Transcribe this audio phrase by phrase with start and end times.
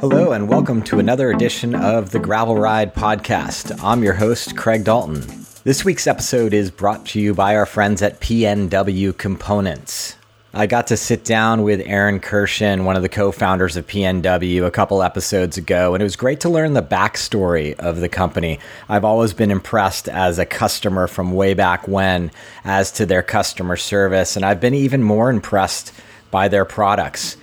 [0.00, 3.84] Hello, and welcome to another edition of the Gravel Ride Podcast.
[3.84, 5.20] I'm your host, Craig Dalton.
[5.62, 10.16] This week's episode is brought to you by our friends at PNW Components.
[10.54, 14.64] I got to sit down with Aaron Kirshen, one of the co founders of PNW,
[14.64, 18.58] a couple episodes ago, and it was great to learn the backstory of the company.
[18.88, 22.30] I've always been impressed as a customer from way back when
[22.64, 25.92] as to their customer service, and I've been even more impressed
[26.30, 27.36] by their products.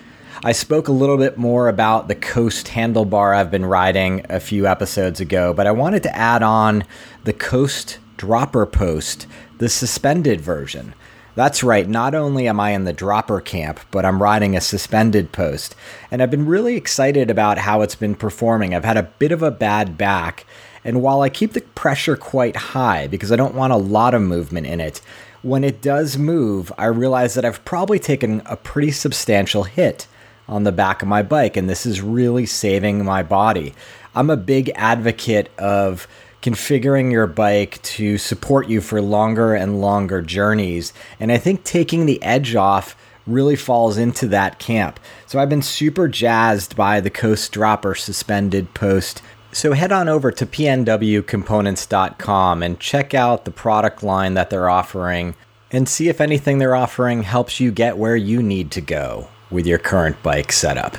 [0.43, 4.67] I spoke a little bit more about the Coast handlebar I've been riding a few
[4.67, 6.83] episodes ago, but I wanted to add on
[7.23, 9.25] the Coast dropper post,
[9.57, 10.93] the suspended version.
[11.33, 15.31] That's right, not only am I in the dropper camp, but I'm riding a suspended
[15.31, 15.75] post.
[16.11, 18.75] And I've been really excited about how it's been performing.
[18.75, 20.45] I've had a bit of a bad back,
[20.83, 24.21] and while I keep the pressure quite high because I don't want a lot of
[24.21, 25.01] movement in it,
[25.41, 30.05] when it does move, I realize that I've probably taken a pretty substantial hit
[30.47, 33.73] on the back of my bike, and this is really saving my body.
[34.15, 36.07] I'm a big advocate of
[36.41, 40.93] configuring your bike to support you for longer and longer journeys.
[41.19, 44.99] And I think taking the edge off really falls into that camp.
[45.25, 49.21] So I've been super jazzed by the Coast Dropper suspended post.
[49.51, 55.35] So head on over to pnwcomponents.com and check out the product line that they're offering
[55.71, 59.65] and see if anything they're offering helps you get where you need to go with
[59.65, 60.97] your current bike setup.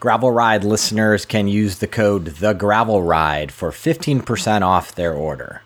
[0.00, 5.62] Gravel Ride listeners can use the code The Gravel Ride for 15% off their order.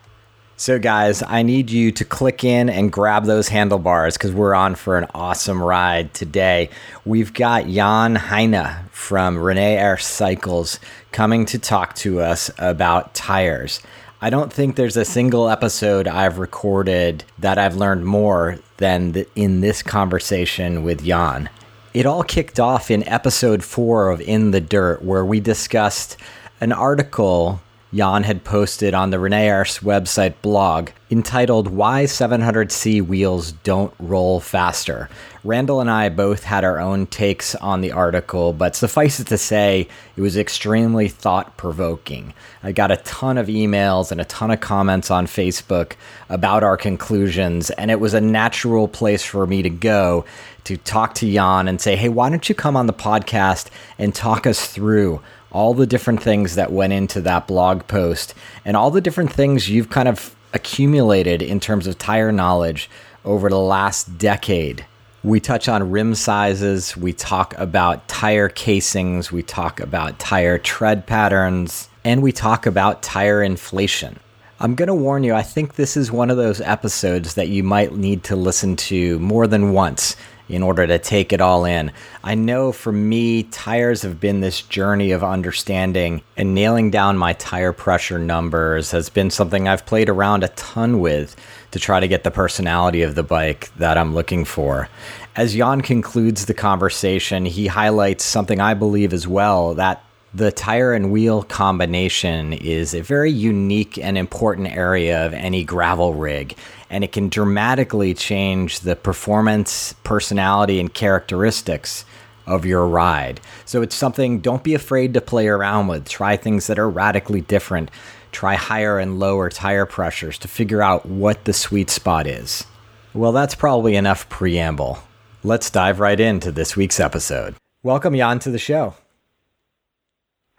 [0.57, 4.75] So, guys, I need you to click in and grab those handlebars because we're on
[4.75, 6.69] for an awesome ride today.
[7.03, 10.79] We've got Jan Heine from Rene Herse Cycles
[11.11, 13.81] coming to talk to us about tires.
[14.21, 19.59] I don't think there's a single episode I've recorded that I've learned more than in
[19.59, 21.49] this conversation with Jan.
[21.95, 26.17] It all kicked off in episode four of In the Dirt, where we discussed
[26.59, 27.61] an article
[27.95, 34.41] Jan had posted on the Rene Herse website blog entitled Why 700C Wheels Don't Roll
[34.41, 35.07] Faster.
[35.45, 39.37] Randall and I both had our own takes on the article, but suffice it to
[39.37, 42.33] say, it was extremely thought provoking.
[42.63, 45.93] I got a ton of emails and a ton of comments on Facebook
[46.27, 50.25] about our conclusions, and it was a natural place for me to go
[50.65, 53.67] to talk to Jan and say, hey, why don't you come on the podcast
[53.99, 55.21] and talk us through
[55.55, 58.33] all the different things that went into that blog post
[58.65, 62.89] and all the different things you've kind of accumulated in terms of tire knowledge
[63.23, 64.85] over the last decade.
[65.23, 71.07] We touch on rim sizes, we talk about tire casings, we talk about tire tread
[71.07, 74.19] patterns, and we talk about tire inflation.
[74.59, 77.63] I'm going to warn you, I think this is one of those episodes that you
[77.63, 80.17] might need to listen to more than once
[80.47, 81.91] in order to take it all in.
[82.23, 87.33] I know for me, tires have been this journey of understanding, and nailing down my
[87.33, 91.35] tire pressure numbers has been something I've played around a ton with
[91.71, 94.87] to try to get the personality of the bike that I'm looking for.
[95.35, 100.04] As Jan concludes the conversation, he highlights something I believe as well that
[100.35, 106.13] the tire and wheel combination is a very unique and important area of any gravel
[106.13, 106.57] rig,
[106.89, 112.03] and it can dramatically change the performance, personality, and characteristics
[112.45, 113.39] of your ride.
[113.63, 116.09] So it's something, don't be afraid to play around with.
[116.09, 117.89] Try things that are radically different.
[118.33, 122.65] Try higher and lower tire pressures to figure out what the sweet spot is.
[123.13, 124.99] Well, that's probably enough preamble.
[125.45, 127.55] Let's dive right into this week's episode.
[127.83, 128.95] Welcome, Jan, to the show.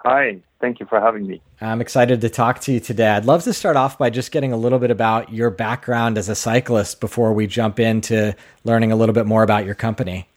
[0.06, 1.42] Hi, thank you for having me.
[1.60, 3.08] I'm excited to talk to you today.
[3.08, 6.28] I'd love to start off by just getting a little bit about your background as
[6.28, 10.28] a cyclist before we jump into learning a little bit more about your company.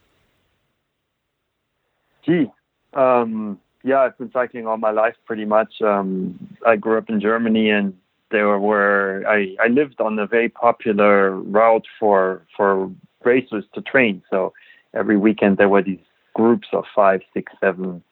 [2.26, 2.50] Gee,
[2.94, 5.80] um, yeah, I've been cycling all my life pretty much.
[5.80, 7.96] Um, I grew up in Germany and
[8.32, 12.90] there were I, I lived on a very popular route for for
[13.22, 14.24] racers to train.
[14.30, 14.52] So
[14.94, 18.02] every weekend there were these groups of five, six, seven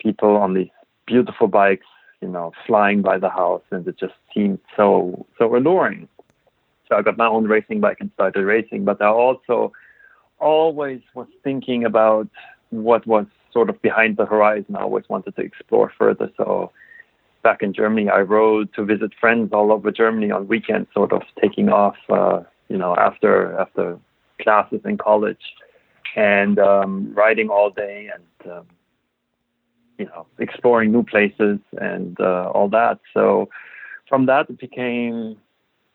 [0.00, 0.70] people on these
[1.06, 1.86] beautiful bikes,
[2.20, 6.08] you know, flying by the house, and it just seemed so so alluring.
[6.88, 9.72] So I got my own racing bike and started racing, but I also
[10.38, 12.28] always was thinking about
[12.70, 14.76] what was sort of behind the horizon.
[14.76, 16.30] I always wanted to explore further.
[16.36, 16.72] So
[17.42, 21.22] back in Germany, I rode to visit friends all over Germany on weekends, sort of
[21.40, 23.98] taking off, uh, you know, after after
[24.42, 25.44] classes in college,
[26.16, 28.66] and um, riding all day and um,
[29.98, 32.98] you know, exploring new places and uh, all that.
[33.12, 33.48] So
[34.08, 35.36] from that, it became,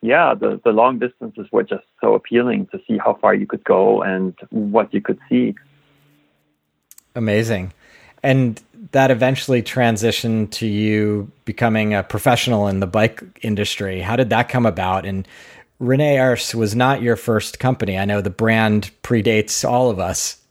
[0.02, 3.64] yeah, the, the long distances were just so appealing to see how far you could
[3.64, 5.56] go and what you could see.
[7.16, 7.74] Amazing.
[8.24, 8.62] And
[8.92, 14.02] that eventually transitioned to you becoming a professional in the bike industry.
[14.02, 15.06] How did that come about?
[15.06, 15.28] And
[15.80, 17.98] Rene Herse was not your first company.
[17.98, 20.42] I know the brand predates all of us.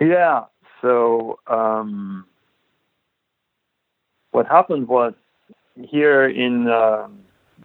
[0.00, 0.44] Yeah.
[0.80, 2.24] So um,
[4.32, 5.14] what happened was
[5.76, 7.08] here in uh,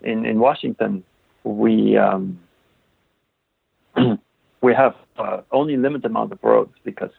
[0.02, 1.04] in in Washington,
[1.44, 2.40] we um,
[4.62, 7.12] we have uh, only limited amount of roads because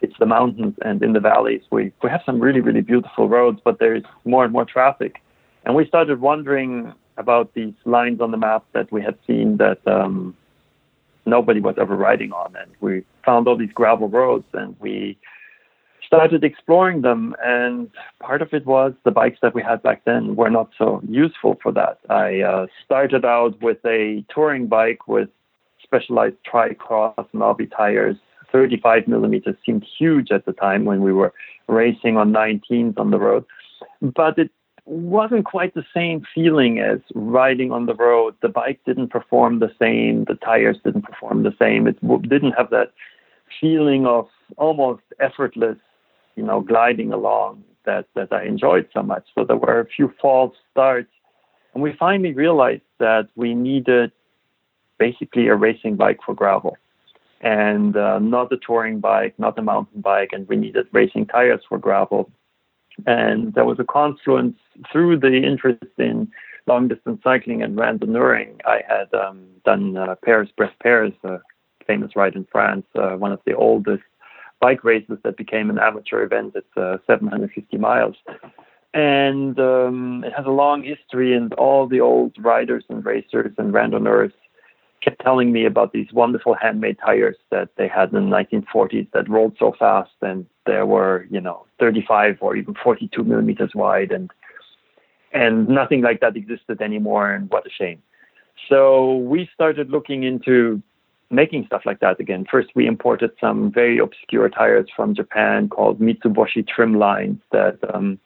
[0.00, 1.62] it's the mountains and in the valleys.
[1.70, 5.22] We we have some really really beautiful roads, but there is more and more traffic,
[5.64, 9.80] and we started wondering about these lines on the map that we had seen that
[9.88, 10.36] um,
[11.26, 15.18] nobody was ever riding on, and we found all these gravel roads, and we
[16.08, 17.36] started exploring them.
[17.44, 21.00] And part of it was the bikes that we had back then were not so
[21.08, 21.98] useful for that.
[22.10, 25.28] I uh, started out with a touring bike with
[25.82, 28.16] specialized tri-cross and knobby tires.
[28.50, 31.32] 35 millimeters seemed huge at the time when we were
[31.68, 33.44] racing on 19s on the road,
[34.00, 34.50] but it
[34.86, 38.34] wasn't quite the same feeling as riding on the road.
[38.40, 40.24] The bike didn't perform the same.
[40.24, 41.86] The tires didn't perform the same.
[41.86, 42.92] It didn't have that
[43.60, 45.76] feeling of almost effortless
[46.38, 49.24] you know, gliding along that, that I enjoyed so much.
[49.34, 51.12] So there were a few false starts.
[51.74, 54.12] And we finally realized that we needed
[54.98, 56.76] basically a racing bike for gravel
[57.40, 60.30] and uh, not a touring bike, not a mountain bike.
[60.32, 62.30] And we needed racing tires for gravel.
[63.06, 64.58] And there was a confluence
[64.92, 66.30] through the interest in
[66.66, 68.60] long distance cycling and randonneuring.
[68.64, 71.38] I had um, done uh, Paris Brest Paris, a
[71.84, 74.07] famous ride in France, uh, one of the oldest
[74.60, 76.52] bike races that became an amateur event.
[76.54, 78.16] It's uh, 750 miles.
[78.94, 83.72] And um, it has a long history, and all the old riders and racers and
[83.72, 84.32] randonneurs
[85.02, 89.28] kept telling me about these wonderful handmade tires that they had in the 1940s that
[89.28, 94.30] rolled so fast, and they were, you know, 35 or even 42 millimeters wide, and
[95.32, 97.30] and nothing like that existed anymore.
[97.30, 98.02] And what a shame.
[98.68, 100.82] So we started looking into
[101.30, 102.46] making stuff like that again.
[102.50, 108.18] First, we imported some very obscure tires from Japan called Mitsuboshi Trimlines that um,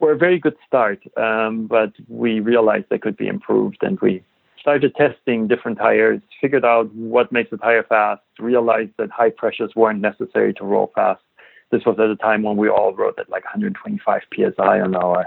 [0.00, 4.22] were a very good start, um, but we realized they could be improved and we
[4.60, 9.72] started testing different tires, figured out what makes a tire fast, realized that high pressures
[9.74, 11.22] weren't necessary to roll fast.
[11.70, 15.26] This was at a time when we all rode at like 125 psi on our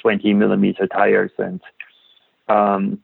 [0.00, 1.60] 20 millimeter tires, and
[2.48, 3.00] um,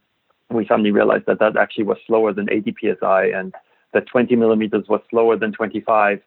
[0.51, 3.55] we suddenly realized that that actually was slower than 80 psi and
[3.93, 6.21] that 20 millimeters was slower than 25.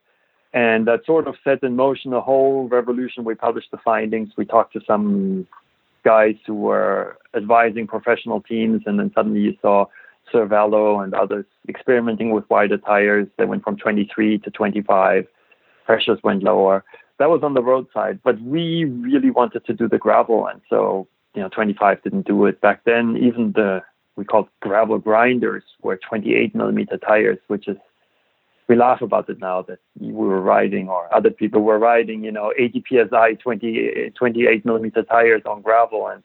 [0.53, 3.23] And that sort of set in motion a whole revolution.
[3.23, 4.29] We published the findings.
[4.35, 5.47] We talked to some
[6.03, 9.85] guys who were advising professional teams, and then suddenly you saw
[10.33, 13.27] Cervelo and others experimenting with wider tires.
[13.37, 15.27] They went from 23 to 25.
[15.85, 16.83] Pressures went lower.
[17.19, 21.07] That was on the roadside, but we really wanted to do the gravel, and so
[21.35, 23.17] you know 25 didn't do it back then.
[23.17, 23.81] Even the
[24.19, 27.77] we called gravel grinders were 28 millimeter tires, which is
[28.67, 32.31] we laugh about it now that we were riding or other people were riding, you
[32.31, 36.23] know, 80 psi, 20, 28 millimeter tires on gravel, and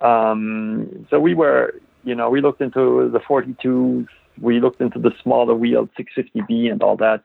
[0.00, 4.08] um, so we were, you know, we looked into the 42s,
[4.40, 7.22] we looked into the smaller wheel 650B and all that,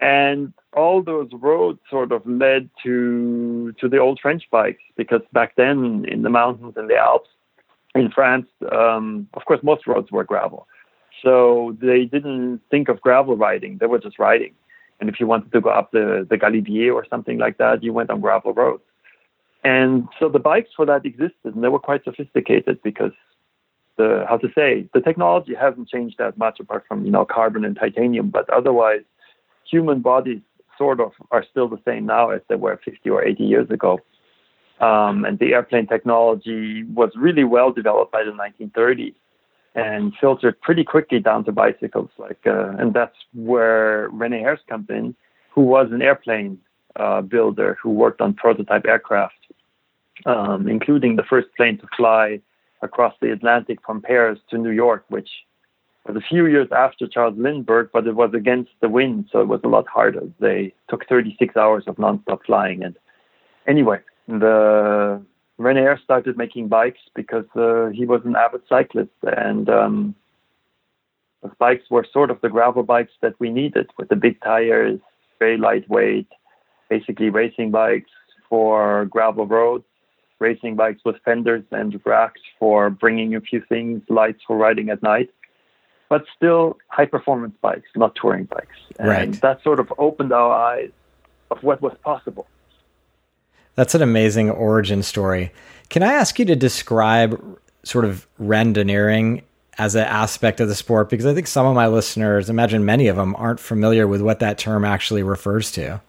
[0.00, 5.56] and all those roads sort of led to to the old French bikes because back
[5.56, 7.30] then in the mountains and the Alps
[7.98, 10.66] in France, um, of course, most roads were gravel.
[11.22, 14.54] So they didn't think of gravel riding, they were just riding.
[15.00, 17.92] And if you wanted to go up the, the Galibier or something like that, you
[17.92, 18.82] went on gravel roads.
[19.64, 23.12] And so the bikes for that existed, and they were quite sophisticated because
[23.96, 27.64] the how to say the technology hasn't changed that much apart from you know carbon
[27.64, 29.02] and titanium, but otherwise,
[29.68, 30.40] human bodies
[30.78, 34.00] sort of are still the same now as they were 50 or 80 years ago.
[34.80, 39.14] Um, and the airplane technology was really well developed by the 1930s
[39.74, 42.10] and filtered pretty quickly down to bicycles.
[42.18, 45.14] Like, uh, and that's where Rene Herse comes in,
[45.50, 46.58] who was an airplane
[46.96, 49.34] uh, builder who worked on prototype aircraft,
[50.26, 52.40] um, including the first plane to fly
[52.82, 55.28] across the Atlantic from Paris to New York, which
[56.06, 59.48] was a few years after Charles Lindbergh, but it was against the wind, so it
[59.48, 60.22] was a lot harder.
[60.40, 62.96] They took 36 hours of nonstop flying, and
[63.66, 65.22] anyway, the
[65.56, 70.14] Rene started making bikes because uh, he was an avid cyclist, and um,
[71.42, 75.00] the bikes were sort of the gravel bikes that we needed, with the big tires,
[75.38, 76.28] very lightweight,
[76.88, 78.10] basically racing bikes
[78.48, 79.84] for gravel roads,
[80.38, 85.02] racing bikes with fenders and racks for bringing a few things, lights for riding at
[85.02, 85.30] night,
[86.08, 88.76] but still high performance bikes, not touring bikes.
[88.98, 89.40] And right.
[89.40, 90.90] that sort of opened our eyes
[91.50, 92.46] of what was possible.
[93.78, 95.52] That's an amazing origin story.
[95.88, 97.40] Can I ask you to describe
[97.84, 99.42] sort of randonneuring
[99.78, 101.08] as an aspect of the sport?
[101.08, 104.40] Because I think some of my listeners, imagine many of them, aren't familiar with what
[104.40, 106.00] that term actually refers to.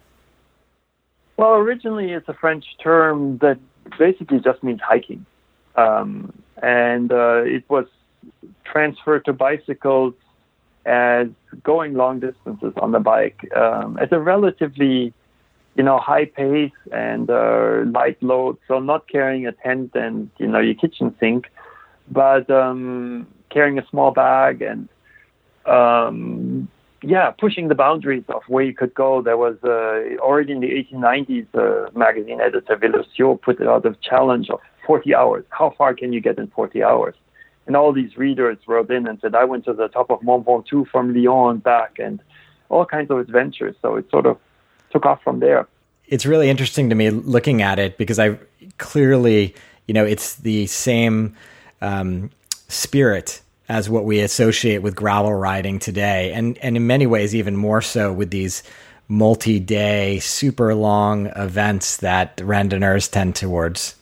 [1.37, 3.59] Well, originally it's a French term that
[3.99, 5.23] basically just means hiking.
[5.75, 6.33] Um,
[6.63, 7.85] and uh, it was
[8.63, 10.15] transferred to bicycles
[10.87, 11.27] as
[11.63, 15.13] going long distances on the bike um, at a relatively,
[15.75, 18.57] you know, high pace and uh, light load.
[18.67, 21.47] So not carrying a tent and you know your kitchen sink,
[22.11, 24.89] but um, carrying a small bag and
[25.65, 26.67] um,
[27.01, 29.21] yeah, pushing the boundaries of where you could go.
[29.21, 34.49] There was uh, already in the 1890s, uh, magazine editor Vélocio put out a challenge
[34.49, 35.45] of 40 hours.
[35.49, 37.15] How far can you get in 40 hours?
[37.67, 40.45] And all these readers wrote in and said, I went to the top of Mont
[40.45, 42.19] Ventoux from Lyon and back, and
[42.69, 43.75] all kinds of adventures.
[43.81, 44.37] So it sort of
[44.91, 45.67] took off from there.
[46.07, 48.37] It's really interesting to me looking at it because I
[48.77, 49.53] clearly,
[49.87, 51.35] you know, it's the same
[51.81, 52.31] um,
[52.67, 57.55] spirit as what we associate with gravel riding today, and and in many ways even
[57.55, 58.63] more so with these
[59.07, 63.95] multi-day, super long events that randonneurs tend towards.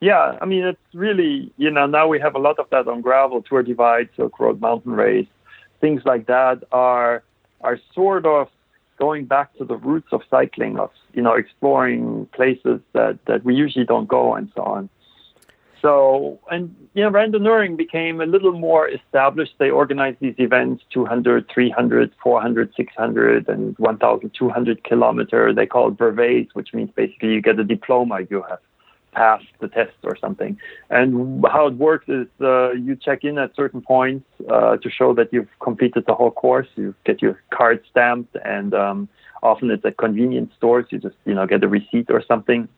[0.00, 3.00] Yeah, I mean it's really you know now we have a lot of that on
[3.00, 5.28] gravel, Tour Divide, Silk Road Mountain Race,
[5.80, 7.24] things like that are
[7.62, 8.48] are sort of
[8.98, 13.54] going back to the roots of cycling, of you know exploring places that that we
[13.54, 14.88] usually don't go and so on.
[15.82, 19.54] So, and you know, randonneuring became a little more established.
[19.58, 25.52] They organized these events 200, 300, 400, 600, and 1,200 kilometer.
[25.54, 28.58] They call it brevets, which means basically you get a diploma, you have
[29.20, 30.52] passed the test or something.
[30.90, 35.14] And how it works is uh, you check in at certain points uh, to show
[35.14, 36.68] that you've completed the whole course.
[36.76, 39.08] You get your card stamped, and um,
[39.42, 40.86] often it's at convenience stores.
[40.90, 42.68] You just you know get a receipt or something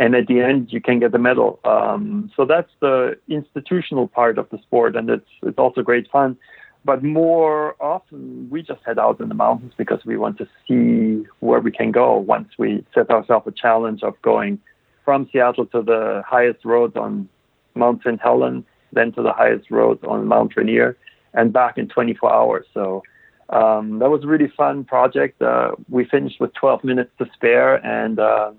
[0.00, 1.60] and at the end you can get the medal.
[1.64, 6.36] Um, so that's the institutional part of the sport, and it's it's also great fun.
[6.84, 11.28] But more often, we just head out in the mountains because we want to see
[11.40, 12.16] where we can go.
[12.16, 14.58] Once we set ourselves a challenge of going
[15.10, 17.28] from Seattle to the highest road on
[17.74, 18.20] Mount St.
[18.20, 20.96] Helens, then to the highest road on Mount Rainier,
[21.34, 22.64] and back in 24 hours.
[22.72, 23.02] So
[23.48, 25.42] um, that was a really fun project.
[25.42, 28.52] Uh, we finished with 12 minutes to spare, and uh,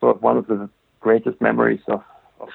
[0.00, 0.70] sort of one of the
[1.00, 2.02] greatest memories of,
[2.40, 2.48] of,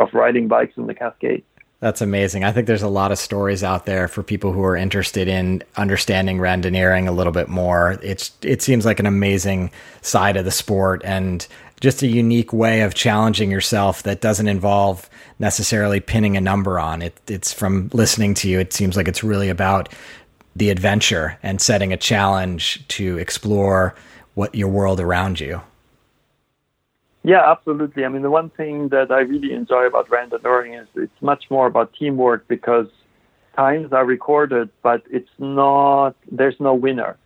[0.00, 1.44] of riding bikes in the Cascades.
[1.84, 2.44] That's amazing.
[2.44, 5.62] I think there's a lot of stories out there for people who are interested in
[5.76, 7.98] understanding randonneuring a little bit more.
[8.02, 11.46] It's it seems like an amazing side of the sport and
[11.82, 17.02] just a unique way of challenging yourself that doesn't involve necessarily pinning a number on
[17.02, 17.20] it.
[17.28, 19.90] It's from listening to you, it seems like it's really about
[20.56, 23.94] the adventure and setting a challenge to explore
[24.32, 25.60] what your world around you.
[27.24, 28.04] Yeah, absolutely.
[28.04, 31.66] I mean, the one thing that I really enjoy about randonneuring is it's much more
[31.66, 32.86] about teamwork because
[33.56, 37.16] times are recorded, but it's not, there's no winner.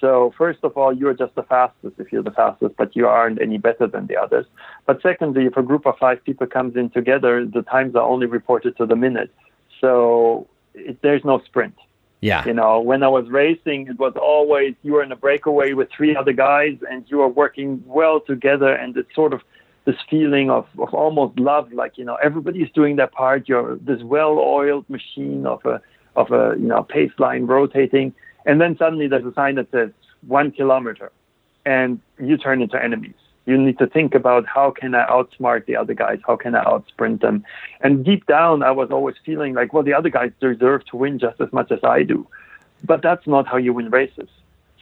[0.00, 3.42] So, first of all, you're just the fastest if you're the fastest, but you aren't
[3.42, 4.46] any better than the others.
[4.86, 8.26] But secondly, if a group of five people comes in together, the times are only
[8.26, 9.32] reported to the minute.
[9.80, 11.74] So, it, there's no sprint.
[12.20, 12.44] Yeah.
[12.44, 15.88] You know, when I was racing, it was always you were in a breakaway with
[15.96, 18.72] three other guys and you are working well together.
[18.72, 19.42] And it's sort of
[19.84, 23.48] this feeling of, of almost love, like, you know, everybody's doing their part.
[23.48, 25.80] You're this well oiled machine of a,
[26.16, 28.12] of a, you know, pace line rotating.
[28.44, 29.90] And then suddenly there's a sign that says
[30.26, 31.12] one kilometer
[31.64, 33.14] and you turn into enemies
[33.48, 36.18] you need to think about how can I outsmart the other guys?
[36.26, 37.44] How can I outsprint them?
[37.80, 41.18] And deep down, I was always feeling like, well, the other guys deserve to win
[41.18, 42.26] just as much as I do.
[42.84, 44.28] But that's not how you win races.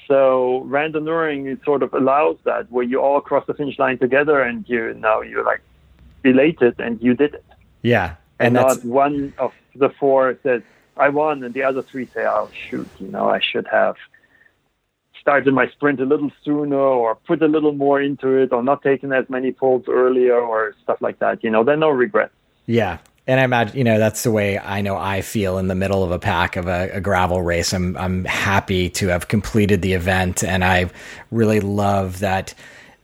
[0.08, 4.42] So randonneuring it sort of allows that where you all cross the finish line together
[4.42, 5.62] and you now you're like
[6.24, 7.44] elated and you did it.
[7.82, 8.16] Yeah.
[8.40, 10.62] And, and not one of the four says,
[10.96, 13.96] I won and the other three say, Oh shoot, you know, I should have
[15.26, 18.80] started my sprint a little sooner or put a little more into it or not
[18.80, 21.42] taking as many folds earlier or stuff like that.
[21.42, 22.32] You know, there are no regrets.
[22.66, 22.98] Yeah.
[23.26, 26.04] And I imagine, you know, that's the way I know I feel in the middle
[26.04, 27.72] of a pack of a, a, gravel race.
[27.72, 30.44] I'm, I'm happy to have completed the event.
[30.44, 30.90] And I
[31.32, 32.54] really love that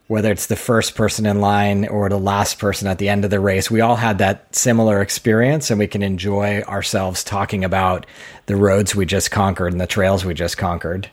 [0.07, 3.33] whether it's the first person in line or the last person at the end of
[3.33, 8.07] the race, we all had that similar experience and we can enjoy ourselves talking about
[8.47, 11.11] the roads we just conquered and the trails we just conquered.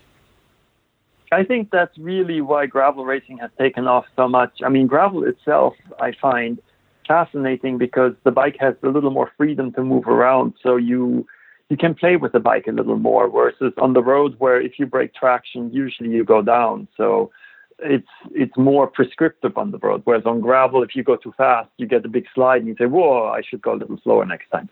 [1.31, 4.61] I think that's really why gravel racing has taken off so much.
[4.65, 6.59] I mean, gravel itself, I find
[7.07, 10.53] fascinating because the bike has a little more freedom to move around.
[10.61, 11.27] So you
[11.69, 14.79] you can play with the bike a little more versus on the road where if
[14.79, 16.87] you break traction, usually you go down.
[16.97, 17.31] So
[17.79, 20.01] it's it's more prescriptive on the road.
[20.05, 22.75] Whereas on gravel, if you go too fast, you get a big slide and you
[22.77, 24.69] say, "Whoa, I should go a little slower next time."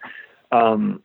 [0.51, 1.03] Um,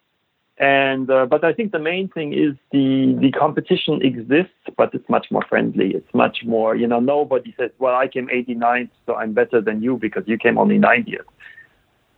[0.63, 5.09] and uh, but I think the main thing is the the competition exists, but it's
[5.09, 5.91] much more friendly.
[5.91, 9.83] It's much more, you know, nobody says, "Well, I came 89th, so I'm better than
[9.83, 11.25] you because you came only 90th."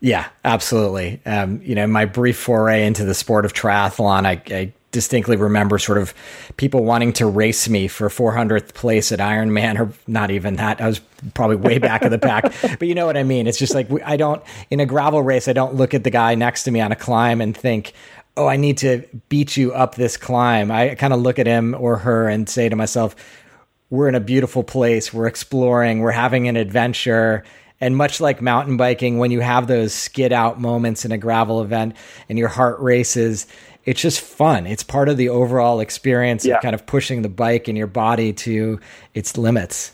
[0.00, 1.22] Yeah, absolutely.
[1.24, 5.76] Um, you know, my brief foray into the sport of triathlon, I, I, distinctly remember
[5.76, 6.14] sort of
[6.56, 10.80] people wanting to race me for 400th place at Ironman, or not even that.
[10.80, 11.00] I was
[11.32, 12.44] probably way back of the pack,
[12.78, 13.48] but you know what I mean.
[13.48, 15.48] It's just like I don't in a gravel race.
[15.48, 17.92] I don't look at the guy next to me on a climb and think,
[18.36, 21.74] "Oh, I need to beat you up this climb." I kind of look at him
[21.78, 23.14] or her and say to myself,
[23.90, 25.12] "We're in a beautiful place.
[25.12, 26.00] We're exploring.
[26.00, 27.44] We're having an adventure."
[27.80, 31.60] And much like mountain biking, when you have those skid out moments in a gravel
[31.60, 31.96] event
[32.28, 33.46] and your heart races,
[33.84, 34.66] it's just fun.
[34.66, 36.56] It's part of the overall experience yeah.
[36.56, 38.80] of kind of pushing the bike and your body to
[39.12, 39.92] its limits.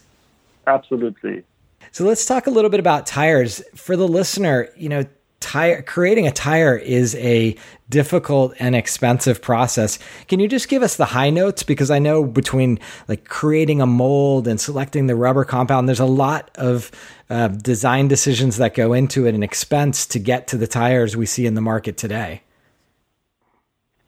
[0.67, 1.43] Absolutely.
[1.91, 3.63] So let's talk a little bit about tires.
[3.75, 5.05] For the listener, you know,
[5.41, 7.57] tire creating a tire is a
[7.89, 9.99] difficult and expensive process.
[10.29, 12.79] Can you just give us the high notes because I know between
[13.09, 16.91] like creating a mold and selecting the rubber compound there's a lot of
[17.29, 21.27] uh, design decisions that go into it and expense to get to the tires we
[21.27, 22.43] see in the market today.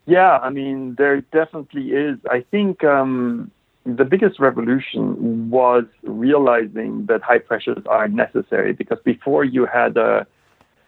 [0.06, 2.18] Yeah, I mean, there definitely is.
[2.28, 3.50] I think um,
[3.86, 10.26] the biggest revolution was realizing that high pressures are necessary because before you had a,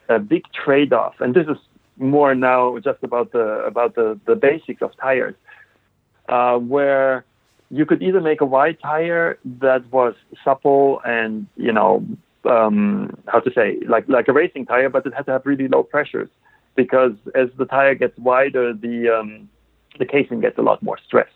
[0.09, 1.57] a big trade off, and this is
[1.97, 5.35] more now just about the about the, the basics of tires,
[6.29, 7.25] uh, where
[7.71, 12.05] you could either make a wide tire that was supple and you know
[12.45, 15.69] um, how to say like like a racing tire, but it had to have really
[15.69, 16.29] low pressures
[16.77, 19.49] because as the tire gets wider, the um,
[19.99, 21.29] the casing gets a lot more stress.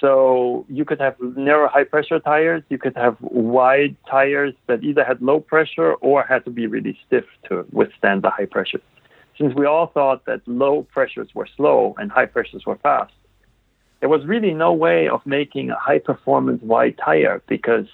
[0.00, 2.62] So you could have narrow high pressure tires.
[2.70, 6.98] You could have wide tires that either had low pressure or had to be really
[7.06, 8.80] stiff to withstand the high pressure.
[9.38, 13.12] Since we all thought that low pressures were slow and high pressures were fast,
[14.00, 17.86] there was really no way of making a high performance wide tire because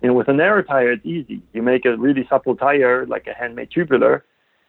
[0.00, 1.42] you know with a narrow tire it's easy.
[1.52, 4.24] You make a really supple tire like a handmade tubular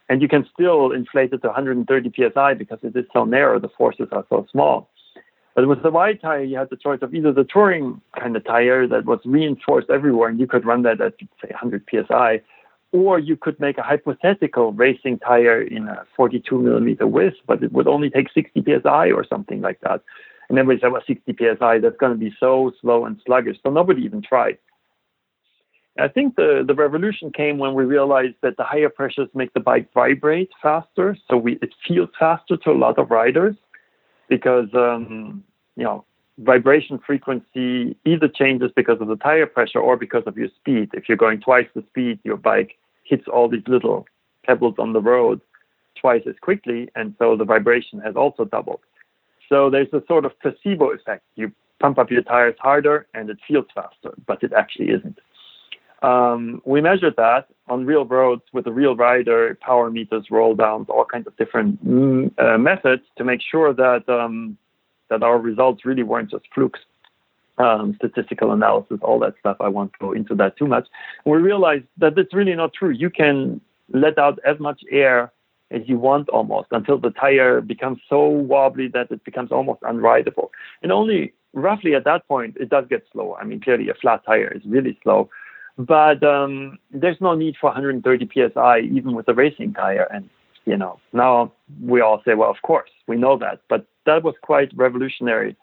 [0.09, 3.69] and you can still inflate it to 130 psi because it is so narrow, the
[3.69, 4.89] forces are so small.
[5.57, 8.45] But with the wide tire, you had the choice of either the touring kind of
[8.45, 12.41] tire that was reinforced everywhere, and you could run that at say 100 psi,
[12.91, 17.71] or you could make a hypothetical racing tire in a 42 millimeter width, but it
[17.71, 20.03] would only take 60 psi or something like that.
[20.47, 23.57] And we said, well, 60 psi, that's going to be so slow and sluggish.
[23.63, 24.59] So nobody even tried.
[25.99, 29.59] I think the, the revolution came when we realized that the higher pressures make the
[29.59, 31.17] bike vibrate faster.
[31.27, 33.55] So we, it feels faster to a lot of riders
[34.29, 35.43] because, um,
[35.77, 36.03] you know,
[36.39, 40.89] vibration frequency either changes because of the tire pressure or because of your speed.
[40.93, 44.05] If you're going twice the speed, your bike hits all these little
[44.45, 45.39] pebbles on the road
[45.99, 46.89] twice as quickly.
[46.95, 48.81] And so the vibration has also doubled.
[49.49, 51.23] So there's a sort of placebo effect.
[51.35, 55.19] You pump up your tires harder and it feels faster, but it actually isn't.
[56.03, 60.87] Um, we measured that on real roads with a real rider, power meters, roll downs,
[60.89, 64.57] all kinds of different mm, uh, methods to make sure that um,
[65.09, 66.79] that our results really weren't just flukes.
[67.59, 69.57] Um, statistical analysis, all that stuff.
[69.59, 70.87] I won't go into that too much.
[71.25, 72.91] And we realized that it's really not true.
[72.91, 75.31] You can let out as much air
[75.71, 80.49] as you want almost until the tire becomes so wobbly that it becomes almost unrideable.
[80.83, 83.37] And only roughly at that point, it does get slower.
[83.39, 85.29] I mean, clearly a flat tire is really slow.
[85.77, 90.07] But um, there's no need for 130 psi even with a racing tire.
[90.11, 90.29] And
[90.65, 93.61] you know, now we all say, well, of course, we know that.
[93.69, 95.55] But that was quite revolutionary,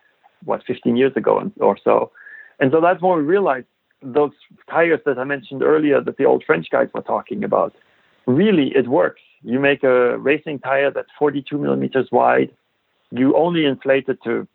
[0.45, 2.13] what 15 years ago or so.
[2.61, 3.67] And so that's when we realized
[4.03, 4.33] those
[4.71, 7.75] tires that I mentioned earlier that the old French guys were talking about.
[8.27, 9.23] Really, it works.
[9.43, 12.51] You make a racing tire that's 42 millimeters wide.
[13.11, 14.47] You only inflate it to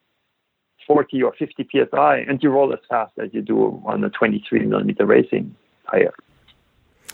[0.88, 4.66] 40 or 50 psi, and you roll as fast as you do on a 23
[4.66, 5.56] millimeter racing
[5.90, 6.14] tire.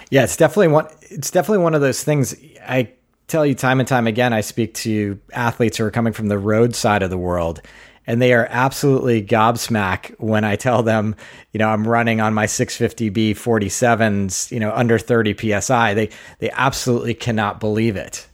[0.10, 0.88] Yeah, it's definitely one.
[1.02, 2.36] It's definitely one of those things.
[2.62, 2.92] I
[3.28, 4.34] tell you time and time again.
[4.34, 7.62] I speak to athletes who are coming from the road side of the world,
[8.08, 11.16] and they are absolutely gobsmacked when I tell them,
[11.52, 15.94] you know, I'm running on my 650B 47s, you know, under 30 psi.
[15.94, 16.10] They
[16.40, 18.28] they absolutely cannot believe it.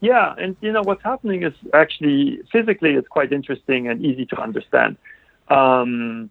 [0.00, 4.36] Yeah, and you know what's happening is actually physically it's quite interesting and easy to
[4.36, 4.98] understand.
[5.48, 6.28] Um,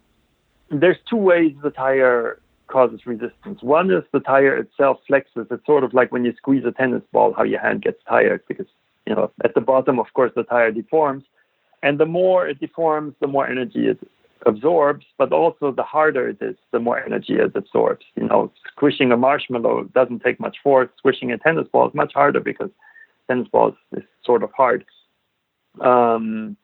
[0.69, 3.61] there's two ways the tire causes resistance.
[3.61, 5.47] One is the tire itself flexes.
[5.51, 8.41] It's sort of like when you squeeze a tennis ball, how your hand gets tired
[8.47, 8.67] because
[9.05, 11.23] You know, at the bottom, of course, the tire deforms,
[11.81, 13.99] and the more it deforms, the more energy it
[14.45, 18.05] absorbs, but also the harder it is, the more energy it absorbs.
[18.15, 20.89] You know, squishing a marshmallow doesn't take much force.
[20.97, 22.69] Squishing a tennis ball is much harder because
[23.27, 24.85] tennis balls is sort of hard.
[25.81, 26.57] Um,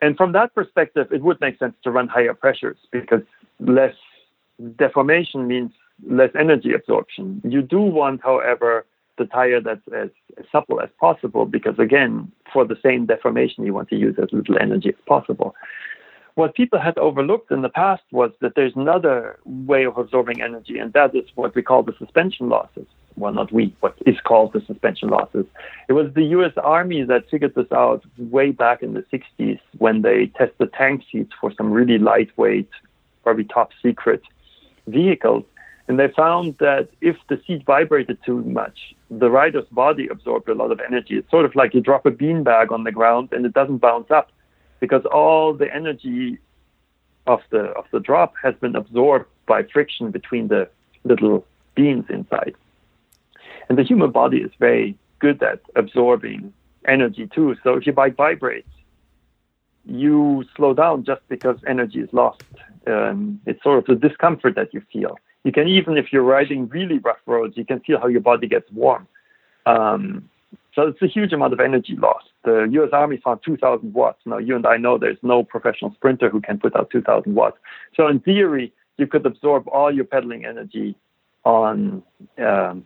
[0.00, 3.22] and from that perspective, it would make sense to run higher pressures because
[3.60, 3.94] less
[4.76, 5.72] deformation means
[6.06, 7.40] less energy absorption.
[7.44, 8.84] You do want, however,
[9.18, 13.74] the tire that's as, as, supple as possible because, again, for the same deformation, you
[13.74, 15.54] want to use as little energy as possible.
[16.36, 20.78] What people had overlooked in the past was that there's another way of absorbing energy,
[20.78, 22.86] and that is what we call the suspension losses.
[23.16, 25.46] Well, not we, what is called the suspension losses.
[25.88, 30.02] It was the US Army that figured this out way back in the 60s when
[30.02, 32.70] they tested tank seats for some really lightweight,
[33.24, 34.22] probably top secret
[34.90, 35.44] vehicles.
[35.86, 40.54] And they found that if the seat vibrated too much, the rider's body absorbed a
[40.54, 41.16] lot of energy.
[41.16, 44.10] It's sort of like you drop a beanbag on the ground and it doesn't bounce
[44.10, 44.30] up
[44.80, 46.38] because all the energy
[47.26, 50.68] of the of the drop has been absorbed by friction between the
[51.04, 52.54] little beans inside.
[53.68, 56.52] And the human body is very good at absorbing
[56.86, 57.56] energy too.
[57.62, 58.68] So if your bike vibrates,
[59.88, 62.42] you slow down just because energy is lost.
[62.86, 65.18] Um, it's sort of the discomfort that you feel.
[65.44, 68.46] You can even, if you're riding really rough roads, you can feel how your body
[68.46, 69.06] gets warm.
[69.66, 70.28] Um,
[70.74, 72.26] so it's a huge amount of energy lost.
[72.44, 72.90] The U.S.
[72.92, 74.20] Army found 2,000 watts.
[74.24, 77.58] Now you and I know there's no professional sprinter who can put out 2,000 watts.
[77.96, 80.96] So in theory, you could absorb all your pedaling energy
[81.44, 82.02] on
[82.38, 82.84] um,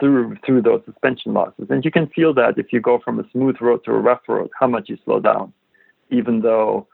[0.00, 3.30] through through those suspension losses, and you can feel that if you go from a
[3.30, 5.52] smooth road to a rough road, how much you slow down,
[6.10, 6.86] even though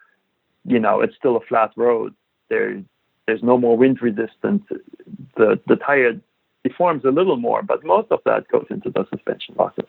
[0.64, 2.14] you know it's still a flat road.
[2.48, 2.82] There,
[3.26, 4.64] there's no more wind resistance.
[5.36, 6.20] The the tire
[6.64, 9.86] deforms a little more, but most of that goes into the suspension losses.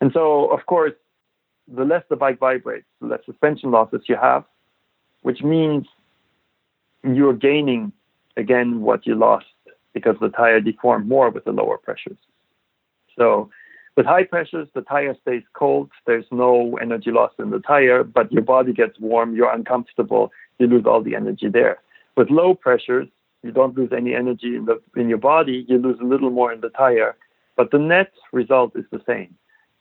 [0.00, 0.92] And so, of course,
[1.72, 4.44] the less the bike vibrates, the less suspension losses you have,
[5.22, 5.86] which means
[7.04, 7.92] you're gaining
[8.36, 9.46] again what you lost
[9.92, 12.16] because the tire deformed more with the lower pressures.
[13.16, 13.50] So
[13.96, 15.90] with high pressures, the tire stays cold.
[16.06, 19.36] There's no energy loss in the tire, but your body gets warm.
[19.36, 20.32] You're uncomfortable.
[20.58, 21.78] You lose all the energy there.
[22.16, 23.08] With low pressures,
[23.42, 25.66] you don't lose any energy in the in your body.
[25.68, 27.16] You lose a little more in the tire,
[27.56, 29.34] but the net result is the same.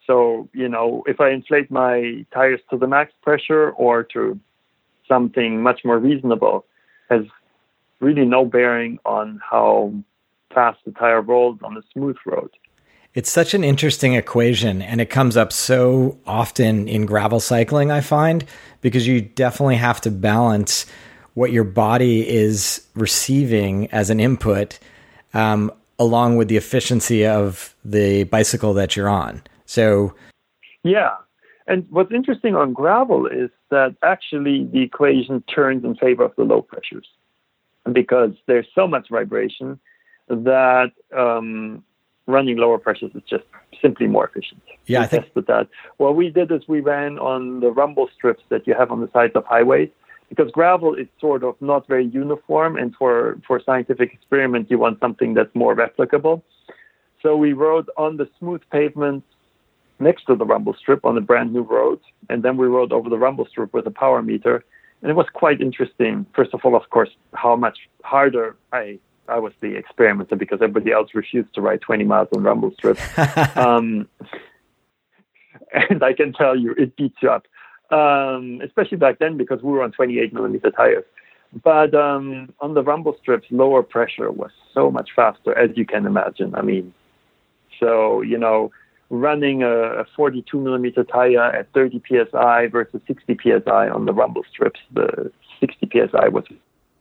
[0.08, 4.40] So, you know, if I inflate my tires to the max pressure or to
[5.08, 6.66] something much more reasonable,
[7.10, 7.22] has
[8.00, 9.94] really no bearing on how
[10.54, 12.50] fast the tire rolls on a smooth road.
[13.14, 18.00] It's such an interesting equation, and it comes up so often in gravel cycling, I
[18.00, 18.46] find,
[18.80, 20.86] because you definitely have to balance
[21.34, 24.80] what your body is receiving as an input
[25.34, 29.42] um, along with the efficiency of the bicycle that you're on.
[29.66, 30.14] So,
[30.84, 31.16] yeah.
[31.68, 36.44] And what's interesting on gravel is that actually the equation turns in favor of the
[36.44, 37.08] low pressures
[37.92, 39.80] because there's so much vibration
[40.28, 41.84] that um,
[42.28, 43.44] running lower pressures is just
[43.82, 44.62] simply more efficient.
[44.86, 45.68] Yeah, we I think tested that.
[45.98, 49.10] What we did is we ran on the rumble strips that you have on the
[49.12, 49.90] sides of highways
[50.30, 55.00] because gravel is sort of not very uniform, and for for scientific experiment, you want
[55.00, 56.42] something that's more replicable.
[57.22, 59.24] So we rode on the smooth pavement
[60.02, 62.00] next to the rumble strip on a brand new road.
[62.30, 64.64] And then we rode over the rumble strip with a power meter.
[65.02, 66.26] And it was quite interesting.
[66.36, 70.92] First of all, of course, how much harder I I was the experimenter because everybody
[70.92, 73.02] else refused to ride 20 miles on rumble strips.
[73.56, 74.08] um,
[75.74, 77.48] and I can tell you, it beats you up,
[77.92, 81.06] um, especially back then because we were on 28 millimeter tires.
[81.64, 86.06] But um, on the rumble strips, lower pressure was so much faster, as you can
[86.06, 86.56] imagine.
[86.56, 86.94] I mean,
[87.80, 88.72] so you know,
[89.10, 94.44] running a, a 42 millimeter tire at 30 psi versus 60 psi on the rumble
[94.50, 96.46] strips, the 60 psi was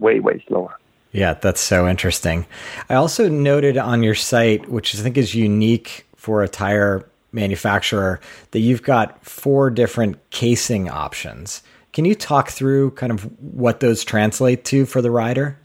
[0.01, 0.77] way, way slower.
[1.13, 2.47] Yeah, that's so interesting.
[2.89, 8.21] I also noted on your site, which I think is unique for a tire manufacturer,
[8.53, 11.63] that you've got four different casing options.
[11.93, 15.59] Can you talk through kind of what those translate to for the rider?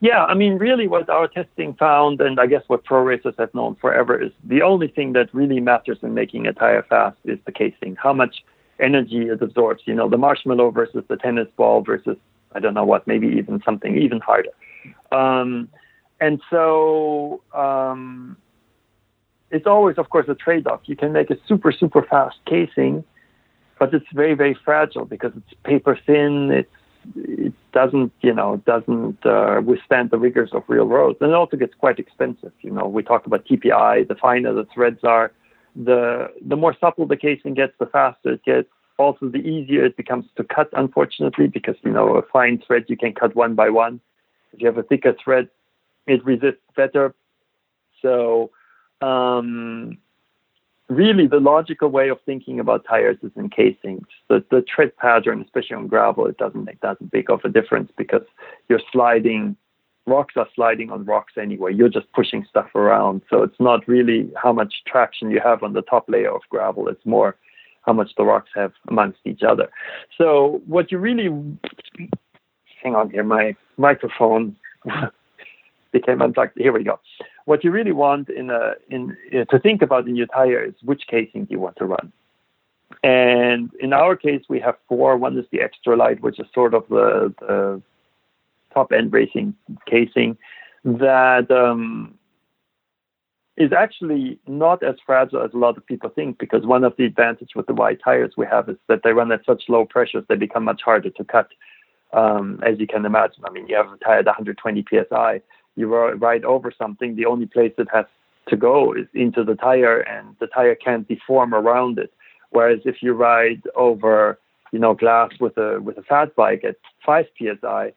[0.00, 3.54] Yeah, I mean, really, what our testing found, and I guess what pro racers have
[3.54, 7.38] known forever, is the only thing that really matters in making a tire fast is
[7.46, 7.96] the casing.
[7.96, 8.44] How much
[8.80, 9.82] energy it absorbs.
[9.86, 12.16] You know, the marshmallow versus the tennis ball versus
[12.54, 14.50] I don't know what, maybe even something even harder.
[15.12, 15.68] Um,
[16.20, 18.36] and so um,
[19.50, 20.80] it's always, of course, a trade-off.
[20.84, 23.04] You can make a super super fast casing,
[23.78, 26.50] but it's very very fragile because it's paper thin.
[26.50, 26.70] It's
[27.16, 31.18] it doesn't, you know, doesn't uh, withstand the rigors of real roads.
[31.20, 32.52] And it also gets quite expensive.
[32.62, 35.32] You know, we talk about TPI, the finer the threads are,
[35.76, 38.68] the the more supple the casing gets, the faster it gets.
[38.96, 42.96] Also, the easier it becomes to cut, unfortunately, because you know a fine thread you
[42.96, 44.00] can cut one by one.
[44.52, 45.48] If you have a thicker thread,
[46.06, 47.14] it resists better.
[48.02, 48.50] So,
[49.00, 49.98] um,
[50.88, 54.06] really, the logical way of thinking about tires is in casings.
[54.28, 57.90] The the tread pattern, especially on gravel, it doesn't make that big of a difference
[57.96, 58.22] because
[58.68, 59.56] you're sliding
[60.06, 61.72] rocks are sliding on rocks anyway.
[61.72, 63.22] You're just pushing stuff around.
[63.30, 66.88] So it's not really how much traction you have on the top layer of gravel.
[66.88, 67.36] It's more
[67.86, 69.68] how much the rocks have amongst each other.
[70.16, 71.28] So what you really
[72.82, 74.56] hang on here, my microphone
[75.92, 76.52] became unplugged.
[76.56, 76.98] Here we go.
[77.44, 80.74] What you really want in a in uh, to think about in your tire is
[80.82, 82.12] which casing do you want to run.
[83.02, 85.16] And in our case, we have four.
[85.16, 87.82] One is the extra light, which is sort of the, the
[88.72, 89.54] top end racing
[89.86, 90.36] casing
[90.84, 92.14] that um,
[93.56, 97.04] is actually not as fragile as a lot of people think because one of the
[97.04, 100.24] advantages with the wide tires we have is that they run at such low pressures
[100.28, 101.48] they become much harder to cut
[102.12, 103.44] um, as you can imagine.
[103.44, 105.40] I mean you have a tire at 120 psi
[105.76, 108.06] you ride over something the only place it has
[108.48, 112.12] to go is into the tire and the tire can't deform around it.
[112.50, 114.38] Whereas if you ride over
[114.72, 117.92] you know glass with a with a fat bike at 5 psi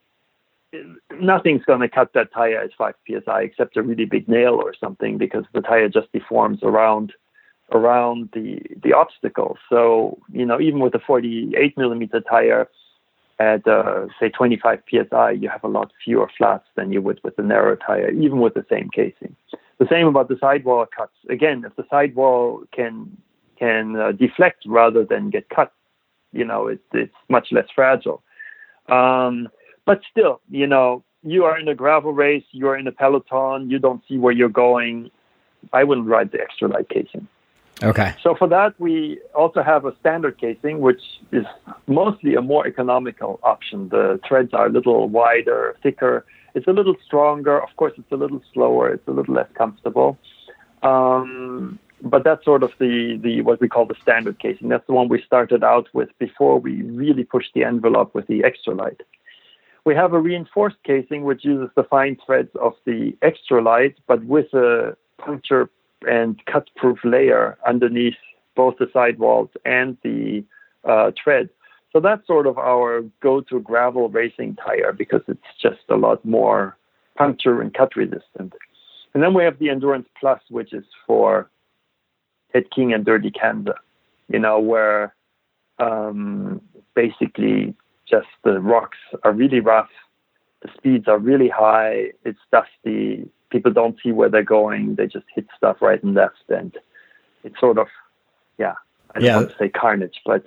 [1.20, 4.74] nothing's going to cut that tire at 5 psi except a really big nail or
[4.78, 7.12] something because the tire just deforms around
[7.72, 9.58] around the the obstacle.
[9.68, 12.68] So you know even with a 48 millimeter tire
[13.38, 17.36] at uh, say 25 psi, you have a lot fewer flats than you would with
[17.36, 19.36] the narrow tire, even with the same casing.
[19.78, 21.12] The same about the sidewall cuts.
[21.28, 23.16] Again, if the sidewall can
[23.58, 25.72] can uh, deflect rather than get cut,
[26.32, 28.22] you know it, it's much less fragile.
[28.88, 29.48] Um,
[29.88, 33.78] but still, you know, you are in a gravel race, you're in a peloton, you
[33.78, 35.10] don't see where you're going.
[35.72, 37.26] I wouldn't ride the extra light casing.
[37.82, 38.14] Okay.
[38.22, 41.00] So for that, we also have a standard casing, which
[41.32, 41.46] is
[41.86, 43.88] mostly a more economical option.
[43.88, 46.26] The threads are a little wider, thicker.
[46.54, 47.58] It's a little stronger.
[47.58, 48.92] Of course, it's a little slower.
[48.92, 50.18] It's a little less comfortable.
[50.82, 54.68] Um, but that's sort of the, the what we call the standard casing.
[54.68, 58.44] That's the one we started out with before we really pushed the envelope with the
[58.44, 59.00] extra light.
[59.84, 64.24] We have a reinforced casing which uses the fine threads of the extra light, but
[64.24, 65.70] with a puncture
[66.06, 68.14] and cut-proof layer underneath
[68.54, 70.44] both the sidewalls and the
[70.84, 71.48] uh, tread.
[71.92, 76.76] So that's sort of our go-to gravel racing tire because it's just a lot more
[77.16, 78.52] puncture and cut resistant.
[79.14, 81.50] And then we have the Endurance Plus, which is for
[82.52, 83.74] Ted King and Dirty Kanza,
[84.28, 85.14] you know, where
[85.78, 86.60] um,
[86.94, 87.74] basically
[88.10, 89.90] just the rocks are really rough,
[90.62, 95.26] the speeds are really high, it's dusty, people don't see where they're going, they just
[95.34, 96.76] hit stuff right and left, and
[97.44, 97.86] it's sort of,
[98.58, 98.74] yeah,
[99.14, 99.36] I don't yeah.
[99.36, 100.44] want to say carnage, but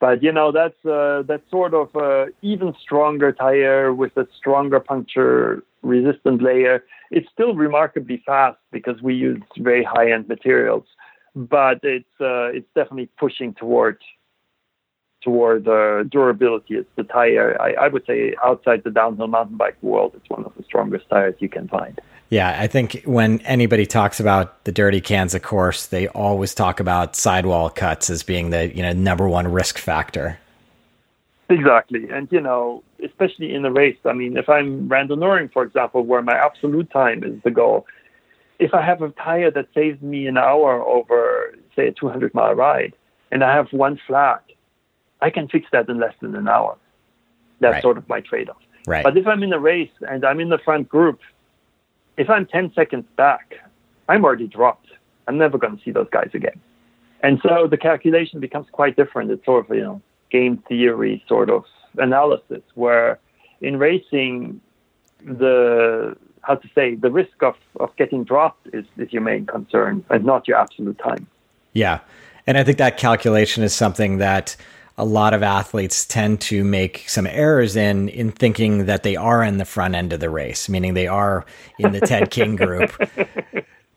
[0.00, 4.80] but you know that's uh, that's sort of uh, even stronger tire with a stronger
[4.80, 6.84] puncture resistant layer.
[7.12, 10.84] It's still remarkably fast because we use very high end materials,
[11.36, 14.00] but it's uh, it's definitely pushing towards
[15.22, 16.74] toward the durability.
[16.74, 17.60] It's the tire.
[17.60, 21.08] I, I, would say outside the downhill mountain bike world, it's one of the strongest
[21.08, 22.00] tires you can find.
[22.28, 27.14] Yeah, I think when anybody talks about the Dirty Kanza course, they always talk about
[27.14, 30.38] sidewall cuts as being the you know number one risk factor.
[31.50, 33.98] Exactly, and you know, especially in a race.
[34.06, 37.86] I mean, if I'm randonneuring, for example, where my absolute time is the goal,
[38.58, 42.54] if I have a tire that saves me an hour over, say, a 200 mile
[42.54, 42.94] ride,
[43.30, 44.42] and I have one flat,
[45.22, 46.76] I can fix that in less than an hour.
[47.60, 47.82] That's right.
[47.82, 48.56] sort of my trade off.
[48.86, 49.04] Right.
[49.04, 51.20] But if I'm in a race and I'm in the front group,
[52.16, 53.54] if I'm 10 seconds back,
[54.08, 54.88] I'm already dropped.
[55.28, 56.60] I'm never going to see those guys again.
[57.22, 59.30] And so the calculation becomes quite different.
[59.30, 61.64] It's sort of, you know, game theory sort of
[61.98, 63.20] analysis where
[63.60, 64.60] in racing,
[65.24, 70.04] the, how to say, the risk of, of getting dropped is, is your main concern
[70.10, 71.28] and not your absolute time.
[71.74, 72.00] Yeah.
[72.46, 74.56] And I think that calculation is something that
[74.98, 79.42] a lot of athletes tend to make some errors in in thinking that they are
[79.42, 81.44] in the front end of the race, meaning they are
[81.78, 82.92] in the Ted King group.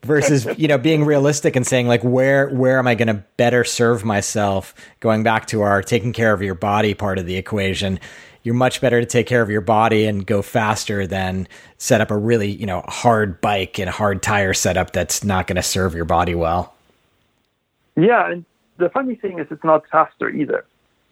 [0.04, 3.64] versus you know being realistic and saying like where where am i going to better
[3.64, 8.00] serve myself going back to our taking care of your body part of the equation
[8.44, 11.48] you're much better to take care of your body and go faster than
[11.80, 15.56] set up a really you know hard bike and hard tire setup that's not going
[15.56, 16.76] to serve your body well
[17.96, 18.46] yeah and
[18.78, 20.66] the funny thing is it's not faster either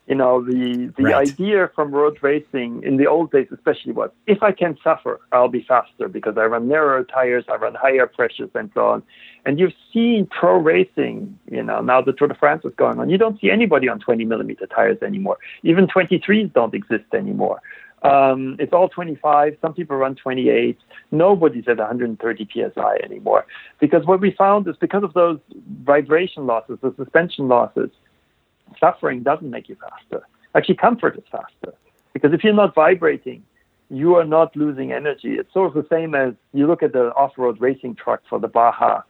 [0.08, 1.30] You know, the the Right.
[1.30, 5.48] idea from road racing in the old days, especially, was if I can suffer, I'll
[5.48, 9.04] be faster because I run narrower tires, I run higher pressures, and so on.
[9.46, 13.10] And you've seen pro racing, you know, now the Tour de France is going on.
[13.10, 15.38] You don't see anybody on 20 millimeter tires anymore.
[15.64, 17.62] Even 23s don't exist anymore.
[18.04, 19.58] Um, it's all 25.
[19.62, 20.78] Some people run 28.
[21.12, 23.46] Nobody's at 130 psi anymore.
[23.80, 25.40] Because what we found is because of those
[25.84, 27.90] vibration losses, the suspension losses,
[28.80, 30.26] suffering doesn't make you faster.
[30.56, 31.74] Actually, comfort is faster.
[32.14, 33.44] Because if you're not vibrating,
[33.90, 35.34] you are not losing energy.
[35.34, 38.48] It's sort of the same as you look at the off-road racing truck for the
[38.48, 39.02] Baja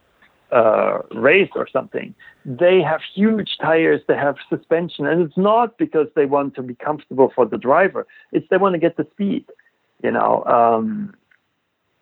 [0.52, 2.14] uh, race or something.
[2.44, 6.74] They have huge tires, they have suspension, and it's not because they want to be
[6.74, 8.06] comfortable for the driver.
[8.32, 9.46] It's they want to get the speed,
[10.02, 10.44] you know.
[10.44, 11.14] Um,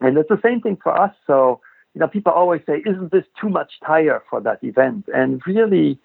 [0.01, 1.14] and it's the same thing for us.
[1.27, 1.61] So,
[1.94, 5.98] you know, people always say, "Isn't this too much tire for that event?" And really,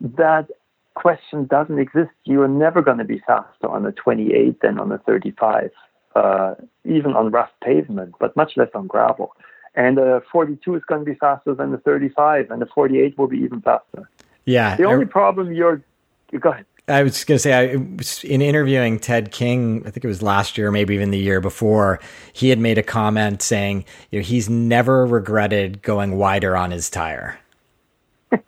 [0.00, 0.50] that
[0.94, 2.10] question doesn't exist.
[2.24, 5.70] You are never going to be faster on a 28 than on a 35,
[6.14, 9.34] uh, even on rough pavement, but much less on gravel.
[9.74, 13.28] And a 42 is going to be faster than the 35, and the 48 will
[13.28, 14.08] be even faster.
[14.44, 14.76] Yeah.
[14.76, 15.82] The I- only problem you're,
[16.32, 16.66] you go ahead.
[16.88, 17.62] I was going to say, I,
[18.26, 22.00] in interviewing Ted King, I think it was last year, maybe even the year before,
[22.32, 26.90] he had made a comment saying, you know, he's never regretted going wider on his
[26.90, 27.38] tire.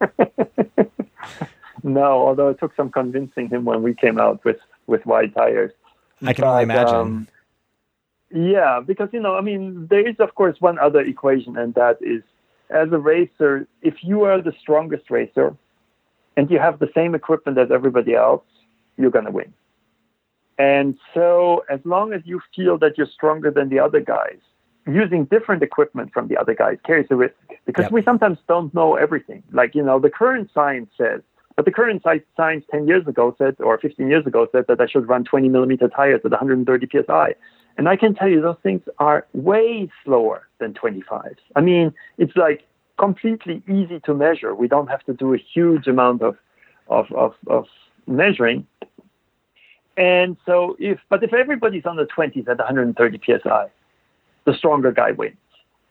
[1.83, 5.73] No, although it took some convincing him when we came out with, with wide tires.
[6.25, 6.95] I can only imagine.
[6.95, 7.29] um,
[8.35, 11.99] yeah, because you know, I mean, there is of course one other equation, and that
[12.01, 12.23] is,
[12.71, 15.55] as a racer, if you are the strongest racer,
[16.37, 18.45] and you have the same equipment as everybody else,
[18.97, 19.53] you're going to win.
[20.59, 24.39] And so, as long as you feel that you're stronger than the other guys,
[24.87, 27.35] using different equipment from the other guys carries a risk
[27.67, 27.93] because Yep.
[27.93, 29.43] we sometimes don't know everything.
[29.53, 31.21] Like, you know, the current science says,
[31.57, 34.81] but the current sci- science 10 years ago said, or 15 years ago said that
[34.81, 37.35] I should run 20 millimeter tires at 130 psi.
[37.79, 41.37] And I can tell you those things are way slower than 25s.
[41.57, 42.67] I mean, it's like
[42.99, 44.55] completely easy to measure.
[44.55, 46.37] We don't have to do a huge amount of,
[46.89, 47.67] of, of, of
[48.07, 48.67] measuring.
[49.97, 53.69] And so if, but if everybody's on the 20s at 130 psi,
[54.45, 55.37] the stronger guy wins.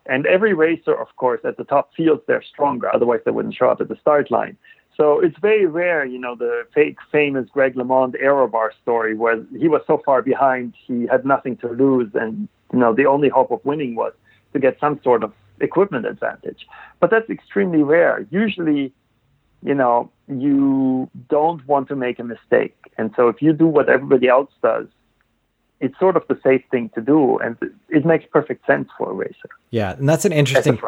[0.08, 2.93] And every racer, of course, at the top feels they're stronger.
[2.93, 4.58] Otherwise, they wouldn't show up at the start line.
[5.02, 9.68] So it's very rare, you know, the fake famous Greg LeMond Aerobar story where he
[9.68, 12.12] was so far behind, he had nothing to lose.
[12.14, 14.14] And, you know, the only hope of winning was
[14.54, 16.68] to get some sort of equipment advantage.
[17.00, 18.28] But that's extremely rare.
[18.30, 18.94] Usually,
[19.64, 22.78] you know, you don't want to make a mistake.
[23.00, 24.86] And so if you do what everybody else does,
[25.82, 27.58] it's sort of the safe thing to do, and
[27.89, 29.50] it makes perfect sense for a racer.
[29.72, 30.80] Yeah, and that's an interesting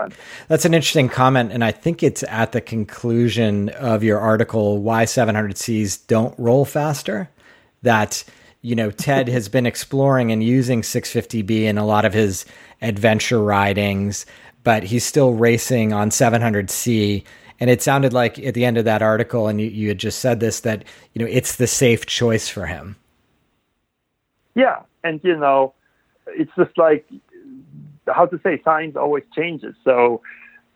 [0.47, 5.05] that's an interesting comment, and I think it's at the conclusion of your article why
[5.05, 7.29] 700Cs don't roll faster.
[7.81, 8.23] That
[8.61, 12.45] you know Ted has been exploring and using 650B in a lot of his
[12.81, 14.27] adventure ridings,
[14.63, 17.23] but he's still racing on 700C.
[17.59, 20.19] And it sounded like at the end of that article, and you, you had just
[20.19, 22.95] said this that you know it's the safe choice for him.
[24.55, 25.73] Yeah, and you know,
[26.27, 27.07] it's just like
[28.07, 29.75] how to say science always changes.
[29.83, 30.21] So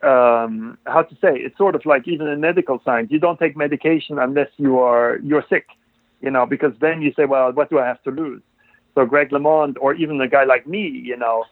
[0.02, 3.56] um, how to say it's sort of like even in medical science, you don't take
[3.56, 5.66] medication unless you are you're sick,
[6.20, 8.42] you know, because then you say, well, what do I have to lose?
[8.94, 11.44] So Greg LeMond or even a guy like me, you know,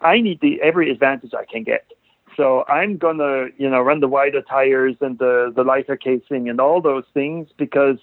[0.00, 1.86] I need the every advantage I can get.
[2.36, 6.60] So I'm gonna, you know, run the wider tires and the the lighter casing and
[6.60, 7.98] all those things because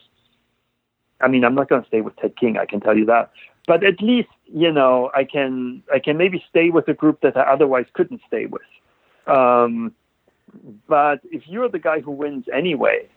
[1.21, 2.57] I mean, I'm not going to stay with Ted King.
[2.57, 3.31] I can tell you that.
[3.69, 7.37] But at least, you know, I can I can maybe stay with a group that
[7.37, 8.63] I otherwise couldn't stay with.
[9.27, 9.93] Um,
[10.87, 13.07] but if you're the guy who wins anyway,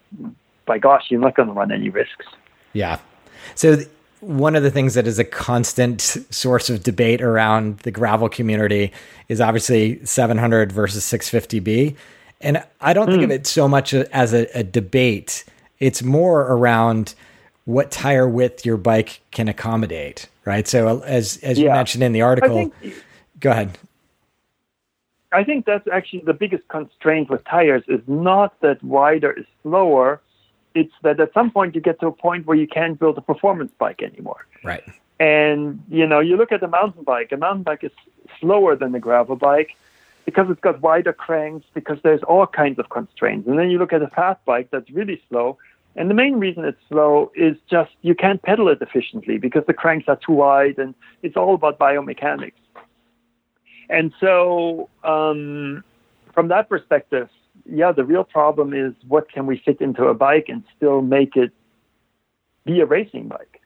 [0.67, 2.27] by gosh, you're not going to run any risks.
[2.75, 2.99] Yeah.
[3.55, 3.89] So th-
[4.21, 8.93] one of the things that is a constant source of debate around the gravel community
[9.31, 11.97] is obviously 700 versus 650B.
[12.43, 15.47] And I don't think of it so much as a, a debate.
[15.79, 17.15] It's more around
[17.65, 20.67] what tire width your bike can accommodate, right?
[20.67, 21.75] So uh, as as you Yeah.
[21.75, 22.75] mentioned in the article, think
[23.41, 23.79] go ahead.
[25.33, 30.21] I think that's actually the biggest constraint with tires is not that wider is slower.
[30.75, 33.23] It's that at some point you get to a point where you can't build a
[33.23, 34.47] performance bike anymore.
[34.63, 34.85] Right.
[35.19, 37.33] And you know, you look at a mountain bike.
[37.33, 37.93] A mountain bike is
[38.41, 39.77] slower than a gravel bike
[40.25, 43.49] because it's got wider cranks, because there's all kinds of constraints.
[43.49, 45.59] And then you look at a fast bike that's really slow.
[45.95, 49.75] And the main reason it's slow is just you can't pedal it efficiently because the
[49.75, 52.53] cranks are too wide, and it's all about biomechanics.
[53.91, 55.85] And so, um,
[56.33, 57.29] from that perspective,
[57.67, 61.37] yeah, the real problem is what can we fit into a bike and still make
[61.37, 61.53] it
[62.65, 63.61] be a racing bike.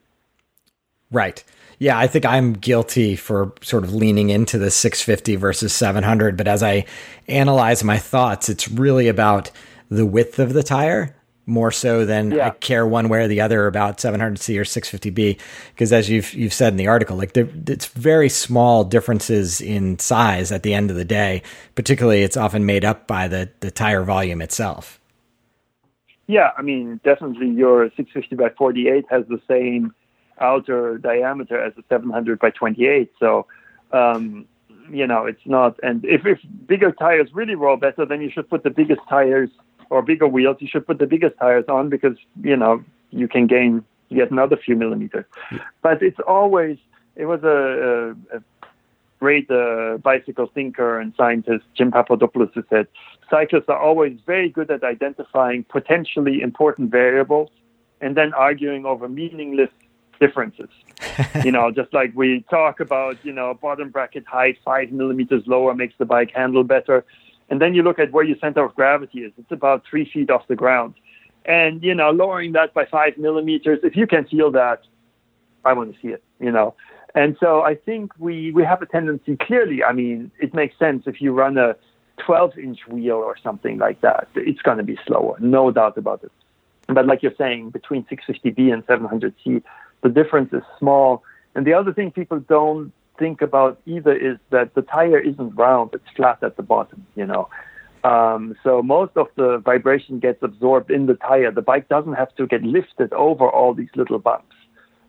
[1.11, 1.45] Right.
[1.79, 6.37] Yeah, I think I'm guilty for sort of leaning into the 650 versus 700.
[6.37, 6.87] But as I
[7.29, 9.51] analyze my thoughts, it's really about
[9.91, 11.15] the width of the tire
[11.47, 12.49] more so than yeah.
[12.49, 15.39] I care one way or the other about 700C or 650B.
[15.71, 20.51] Because as you've you've said in the article, like it's very small differences in size
[20.53, 21.43] at the end of the day.
[21.75, 25.01] Particularly, it's often made up by the the tire volume itself.
[26.27, 29.95] Yeah, I mean, definitely your 650 by 48 has the same
[30.41, 33.13] outer diameter as a 700 by 28.
[33.19, 33.47] So,
[33.93, 34.45] um,
[34.91, 35.79] you know, it's not.
[35.83, 39.51] And if, if bigger tires really roll better, then you should put the biggest tires
[39.91, 40.57] or bigger wheels.
[40.61, 44.57] You should put the biggest tires on because, you know, you can gain yet another
[44.57, 45.25] few millimeters.
[45.83, 46.79] But it's always,
[47.15, 48.43] it was a, a, a
[49.19, 52.87] great uh, bicycle thinker and scientist, Jim Papadopoulos, who said
[53.31, 57.51] cyclists are always very good at identifying potentially important variables
[58.01, 59.71] and then arguing over meaningless
[60.21, 60.69] differences.
[61.45, 65.75] you know, just like we talk about, you know, bottom bracket height five millimeters lower
[65.75, 67.05] makes the bike handle better.
[67.49, 69.33] And then you look at where your center of gravity is.
[69.39, 70.95] It's about three feet off the ground.
[71.45, 74.83] And, you know, lowering that by five millimeters, if you can feel that,
[75.65, 76.75] I want to see it, you know.
[77.15, 81.05] And so I think we, we have a tendency, clearly, I mean, it makes sense
[81.07, 81.77] if you run a
[82.25, 86.25] 12 inch wheel or something like that, it's going to be slower, no doubt about
[86.25, 86.33] it.
[86.89, 89.63] But like you're saying, between 650B and 700C,
[90.03, 91.23] the difference is small.
[91.55, 95.91] And the other thing people don't think about either is that the tire isn't round,
[95.93, 97.49] it's flat at the bottom, you know.
[98.05, 101.51] Um, so most of the vibration gets absorbed in the tire.
[101.51, 104.55] The bike doesn't have to get lifted over all these little bumps,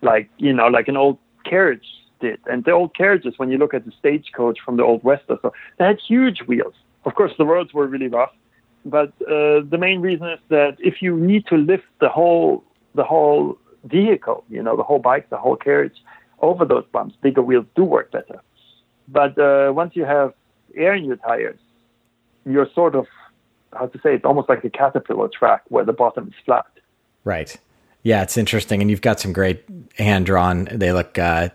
[0.01, 1.85] like you know, like an old carriage
[2.19, 2.39] did.
[2.47, 5.37] And the old carriages, when you look at the stagecoach from the old west or
[5.41, 6.73] so, they had huge wheels.
[7.05, 8.33] Of course, the roads were really rough,
[8.83, 12.63] but uh, the main reason is that if you need to lift the whole
[12.95, 15.97] the whole vehicle, you know, the whole bike, the whole carriage
[16.39, 18.41] over those bumps, bigger wheels do work better.
[19.07, 20.33] But uh, once you have
[20.75, 21.59] air in your tires,
[22.45, 23.07] you're sort of,
[23.73, 26.65] how to say, it's almost like a caterpillar track where the bottom is flat.
[27.23, 27.57] Right.
[28.03, 28.81] Yeah, it's interesting.
[28.81, 29.63] And you've got some great
[29.97, 31.49] hand drawn, they look uh,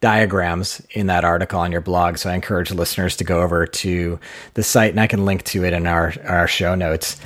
[0.00, 2.18] diagrams in that article on your blog.
[2.18, 4.18] So I encourage listeners to go over to
[4.54, 7.18] the site and I can link to it in our, our show notes.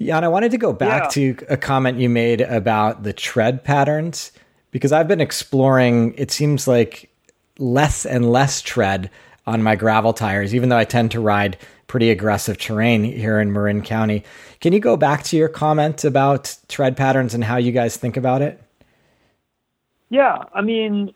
[0.00, 1.34] Jan, I wanted to go back yeah.
[1.34, 4.32] to a comment you made about the tread patterns
[4.72, 7.08] because I've been exploring, it seems like
[7.58, 9.08] less and less tread
[9.46, 11.56] on my gravel tires, even though I tend to ride
[11.86, 14.24] pretty aggressive terrain here in Marin County.
[14.60, 18.16] Can you go back to your comment about tread patterns and how you guys think
[18.16, 18.60] about it?
[20.08, 21.12] Yeah, I mean,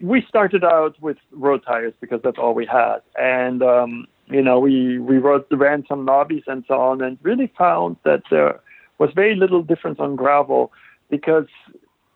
[0.00, 4.58] we started out with road tires because that's all we had, and um, you know,
[4.58, 8.60] we we wrote, ran some knobbies and so on, and really found that there
[8.98, 10.72] was very little difference on gravel
[11.10, 11.46] because,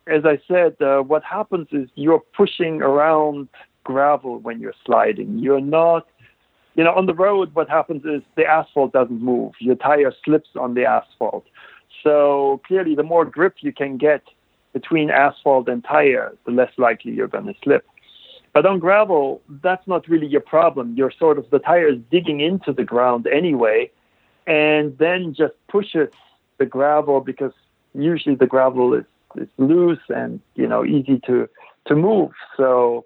[0.06, 3.48] as I said, uh, what happens is you're pushing around
[3.84, 5.38] gravel when you're sliding.
[5.38, 6.06] You're not,
[6.74, 7.54] you know, on the road.
[7.54, 9.52] What happens is the asphalt doesn't move.
[9.60, 11.46] Your tire slips on the asphalt.
[12.02, 14.22] So clearly, the more grip you can get
[14.72, 17.86] between asphalt and tire, the less likely you're going to slip.
[18.52, 20.94] But on gravel, that's not really your problem.
[20.96, 23.90] You're sort of the tire is digging into the ground anyway,
[24.46, 26.10] and then just pushes
[26.58, 27.52] the gravel because
[27.94, 29.04] usually the gravel is,
[29.36, 30.90] is loose and you know mm.
[30.90, 31.48] easy to
[31.86, 32.32] to move.
[32.56, 33.04] So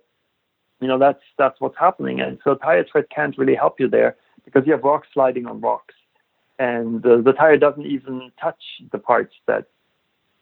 [0.80, 4.16] you know that's that's what's happening, and so tire tread can't really help you there
[4.44, 5.94] because you have rocks sliding on rocks,
[6.58, 8.62] and the, the tire doesn't even touch
[8.92, 9.66] the parts that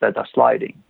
[0.01, 0.83] that are sliding.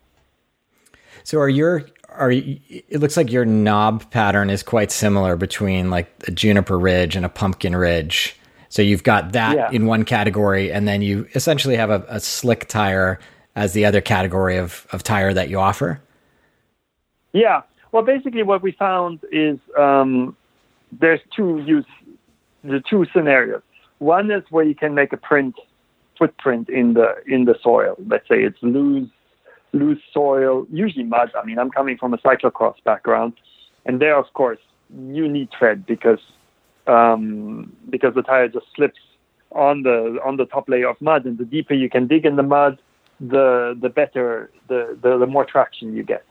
[1.24, 6.10] So are your are it looks like your knob pattern is quite similar between like
[6.26, 8.36] a juniper ridge and a pumpkin ridge.
[8.68, 9.70] So you've got that yeah.
[9.70, 13.18] in one category, and then you essentially have a, a, slick tire
[13.54, 16.00] as the other category of, of tire that you offer.
[17.32, 17.62] Yeah.
[17.92, 20.36] Well, basically, what we found is um,
[20.92, 21.86] there's two use
[22.64, 23.62] the two scenarios.
[23.98, 25.54] One is where you can make a print
[26.18, 27.96] footprint in the in the soil.
[28.06, 29.10] Let's say it's loose
[29.72, 31.30] loose soil, usually mud.
[31.40, 33.34] I mean, I'm coming from a cyclocross background,
[33.86, 34.58] and there, of course,
[35.08, 36.20] you need tread because
[36.86, 39.00] um, because the tire just slips
[39.50, 42.36] on the on the top layer of mud, and the deeper you can dig in
[42.36, 42.78] the mud,
[43.22, 46.24] the the better the the, the more traction you get.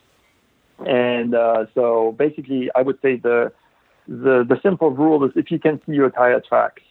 [0.86, 3.52] And uh, so, basically, I would say the
[4.08, 6.82] the the simple rule is if you can see your tire tracks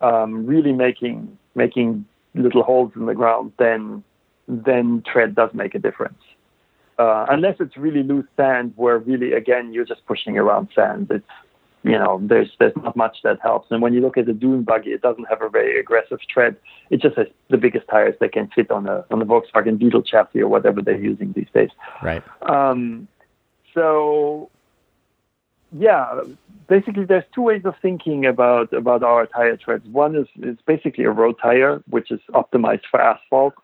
[0.00, 4.04] um, really making making little holes in the ground, then
[4.48, 6.22] then tread does make a difference.
[6.98, 11.08] Uh, unless it's really loose sand, where really again you're just pushing around sand.
[11.10, 11.24] It's
[11.82, 13.70] you know, there's there's not much that helps.
[13.70, 16.56] And when you look at the dune buggy, it doesn't have a very aggressive tread.
[16.90, 20.02] It just has the biggest tires they can fit on a on the Volkswagen Beetle
[20.02, 21.70] chassis or whatever they're using these days.
[22.02, 22.22] Right.
[22.42, 23.08] Um,
[23.72, 24.50] so
[25.72, 26.20] yeah,
[26.68, 29.86] basically there's two ways of thinking about about our tire treads.
[29.86, 33.54] One is is basically a road tire, which is optimized for asphalt.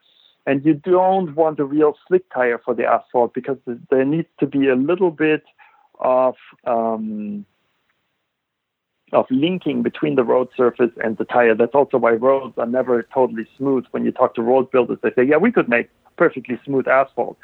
[0.48, 3.58] And you don't want a real slick tire for the asphalt because
[3.90, 5.42] there needs to be a little bit
[5.98, 7.44] of um,
[9.12, 11.54] of linking between the road surface and the tire.
[11.54, 13.84] That's also why roads are never totally smooth.
[13.92, 17.36] When you talk to road builders, they say, yeah, we could make perfectly smooth asphalt.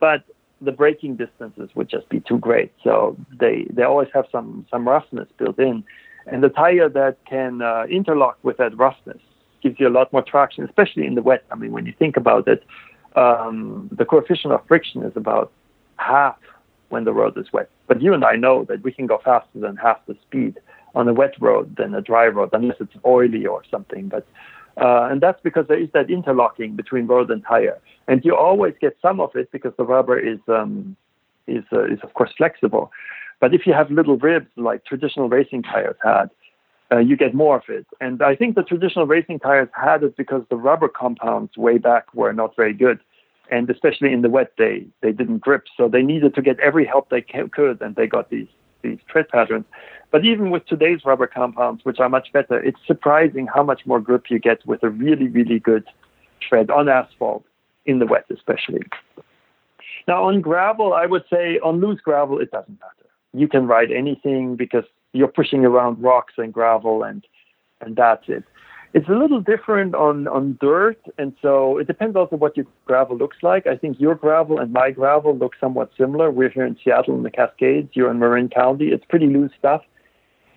[0.00, 0.24] But
[0.60, 2.72] the braking distances would just be too great.
[2.82, 5.84] So they, they always have some, some roughness built in.
[6.26, 9.18] And the tire that can uh, interlock with that roughness
[9.62, 11.44] gives you a lot more traction, especially in the wet.
[11.50, 12.64] I mean, when you think about it,
[13.16, 15.52] um, the coefficient of friction is about
[15.96, 16.36] half
[16.88, 17.68] when the road is wet.
[17.86, 20.58] But you and I know that we can go faster than half the speed
[20.94, 24.08] on a wet road than a dry road, unless it's oily or something.
[24.08, 24.26] But
[24.80, 27.78] uh, and that's because there is that interlocking between road and tire,
[28.08, 30.96] and you always get some of it because the rubber is um,
[31.46, 32.90] is uh, is of course flexible.
[33.40, 36.30] But if you have little ribs like traditional racing tires had,
[36.92, 37.86] uh, you get more of it.
[38.00, 42.12] And I think the traditional racing tires had it because the rubber compounds way back
[42.14, 43.00] were not very good.
[43.50, 45.64] And especially in the wet, they, they didn't grip.
[45.76, 48.46] So they needed to get every help they could, and they got these,
[48.82, 49.64] these tread patterns.
[50.12, 53.98] But even with today's rubber compounds, which are much better, it's surprising how much more
[53.98, 55.84] grip you get with a really, really good
[56.46, 57.44] tread on asphalt,
[57.86, 58.82] in the wet especially.
[60.06, 63.10] Now, on gravel, I would say on loose gravel, it doesn't matter.
[63.32, 67.26] You can ride anything because you're pushing around rocks and gravel, and
[67.80, 68.44] and that's it.
[68.94, 73.16] It's a little different on, on dirt, and so it depends also what your gravel
[73.16, 73.66] looks like.
[73.66, 76.30] I think your gravel and my gravel look somewhat similar.
[76.30, 77.88] We're here in Seattle in the Cascades.
[77.94, 78.88] You're in Marin County.
[78.88, 79.82] It's pretty loose stuff.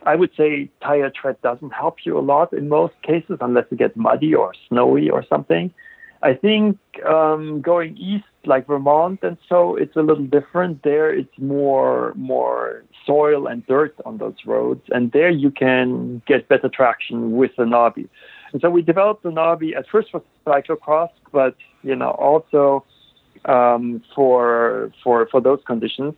[0.06, 3.78] I would say tire tread doesn't help you a lot in most cases unless it
[3.78, 5.74] gets muddy or snowy or something.
[6.22, 10.84] I think um, going east, like Vermont, and so it's a little different.
[10.84, 16.48] There, it's more more soil and dirt on those roads, and there you can get
[16.48, 18.08] better traction with the knobby.
[18.54, 22.86] And so we developed the knobby at first for cyclocross, but you know also
[23.46, 26.16] um, for for for those conditions.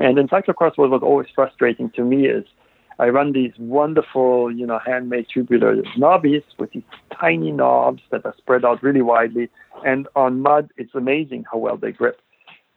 [0.00, 2.44] And in cyclocross, what was always frustrating to me is
[3.00, 6.82] I run these wonderful, you know, handmade tubular knobbies with these
[7.18, 9.48] tiny knobs that are spread out really widely.
[9.86, 12.20] And on mud, it's amazing how well they grip.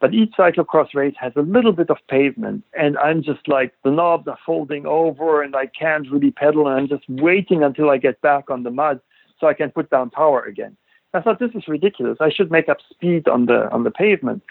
[0.00, 3.90] But each cyclocross race has a little bit of pavement, and I'm just like the
[3.90, 7.98] knobs are folding over, and I can't really pedal, and I'm just waiting until I
[7.98, 9.00] get back on the mud
[9.38, 10.76] so I can put down power again.
[11.12, 12.18] I thought this is ridiculous.
[12.20, 14.42] I should make up speed on the on the pavement.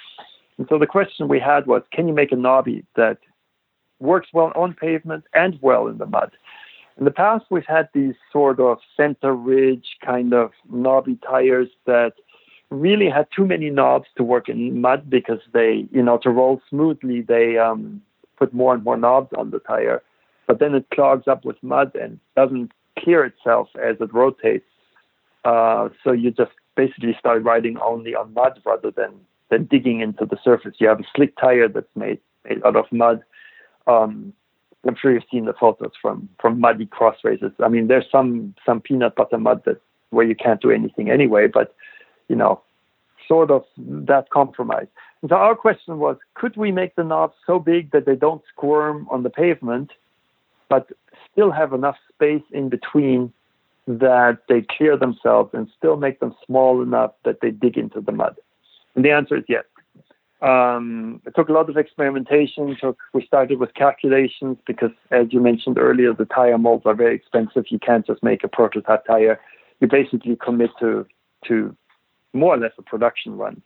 [0.57, 3.17] And so the question we had was, can you make a knobby that
[4.03, 6.31] works well on pavement and well in the mud.
[6.97, 12.13] In the past, we've had these sort of center ridge kind of knobby tires that
[12.69, 16.61] really had too many knobs to work in mud because they, you know, to roll
[16.69, 18.01] smoothly, they um,
[18.37, 20.03] put more and more knobs on the tire.
[20.47, 24.65] But then it clogs up with mud and doesn't clear itself as it rotates.
[25.45, 29.13] Uh, so you just basically start riding only on mud rather than,
[29.49, 30.75] than digging into the surface.
[30.79, 33.23] You have a slick tire that's made, made out of mud
[33.87, 34.33] um,
[34.87, 37.51] I'm sure you've seen the photos from from muddy cross races.
[37.63, 41.47] I mean, there's some some peanut butter mud that where you can't do anything anyway,
[41.47, 41.73] but
[42.27, 42.61] you know,
[43.27, 44.87] sort of that compromise.
[45.21, 48.41] And so our question was, could we make the knobs so big that they don't
[48.49, 49.91] squirm on the pavement,
[50.69, 50.89] but
[51.31, 53.31] still have enough space in between
[53.87, 58.11] that they clear themselves and still make them small enough that they dig into the
[58.11, 58.35] mud?
[58.95, 59.63] And the answer is yes.
[60.43, 62.75] Um, it took a lot of experimentation.
[62.79, 67.15] Took we started with calculations because, as you mentioned earlier, the tire molds are very
[67.15, 67.65] expensive.
[67.69, 69.39] You can't just make a prototype tire.
[69.79, 71.07] You basically commit to
[71.47, 71.75] to
[72.33, 73.61] more or less a production run.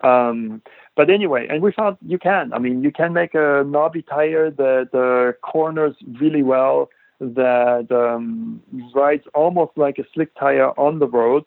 [0.00, 0.62] Um,
[0.96, 2.54] but anyway, and we found you can.
[2.54, 6.88] I mean, you can make a knobby tire that uh, corners really well,
[7.20, 8.62] that um,
[8.94, 11.44] rides almost like a slick tire on the road,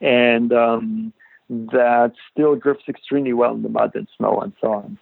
[0.00, 1.12] and um,
[1.48, 4.98] that still grips extremely well in the mud and snow and so on.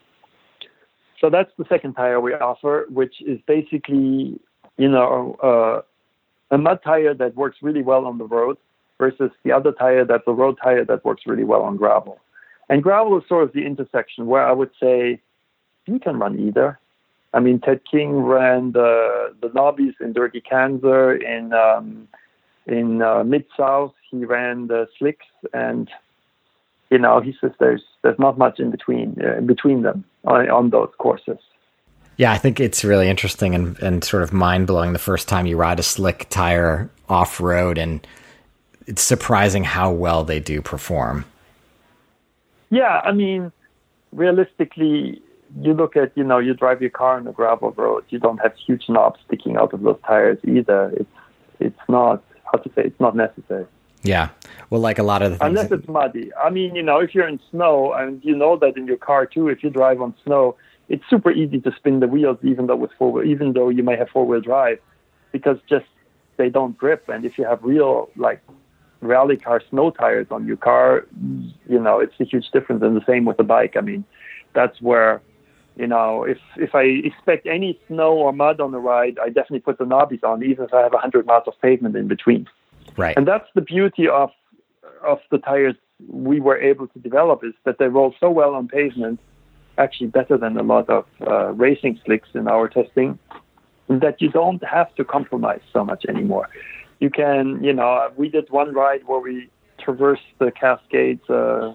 [1.20, 4.38] So that's the second tire we offer, which is basically,
[4.76, 8.58] you know, uh, a mud tire that works really well on the road
[8.98, 12.20] versus the other tire that's a road tire that works really well on gravel.
[12.68, 15.20] And gravel is sort of the intersection where I would say
[15.86, 16.78] you can run either.
[17.32, 22.08] I mean, Ted King ran the the knobbies in Dirty Kanza in um,
[22.66, 23.92] in uh, Mid South.
[24.10, 25.88] He ran the slicks, and
[26.90, 30.70] you know, he says there's there's not much in between uh, between them on, on
[30.70, 31.38] those courses.
[32.16, 35.44] Yeah, I think it's really interesting and, and sort of mind blowing the first time
[35.44, 38.06] you ride a slick tire off road, and
[38.86, 41.24] it's surprising how well they do perform.
[42.70, 43.52] Yeah, I mean,
[44.12, 45.20] realistically,
[45.60, 48.38] you look at you know you drive your car on a gravel road, you don't
[48.38, 50.92] have huge knobs sticking out of those tires either.
[50.96, 51.10] It's
[51.60, 53.66] it's not how to say it's not necessary.
[54.02, 54.30] Yeah.
[54.70, 55.48] Well, like a lot of the things.
[55.48, 56.30] Unless it's muddy.
[56.34, 59.26] I mean, you know, if you're in snow and you know that in your car
[59.26, 60.56] too, if you drive on snow,
[60.88, 63.96] it's super easy to spin the wheels, even though with four, even though you may
[63.96, 64.78] have four wheel drive,
[65.32, 65.86] because just
[66.36, 67.08] they don't grip.
[67.08, 68.42] And if you have real like
[69.00, 71.06] rally car snow tires on your car,
[71.68, 72.82] you know, it's a huge difference.
[72.82, 73.74] And the same with the bike.
[73.76, 74.04] I mean,
[74.54, 75.20] that's where,
[75.76, 79.60] you know, if if I expect any snow or mud on the ride, I definitely
[79.60, 82.46] put the knobbies on, even if I have 100 miles of pavement in between.
[82.96, 83.16] Right.
[83.16, 84.30] And that's the beauty of
[85.04, 85.76] of the tires
[86.08, 89.18] we were able to develop is that they roll so well on pavement,
[89.78, 93.18] actually better than a lot of uh, racing slicks in our testing,
[93.88, 96.48] that you don't have to compromise so much anymore.
[97.00, 101.74] You can, you know, we did one ride where we traversed the Cascades uh,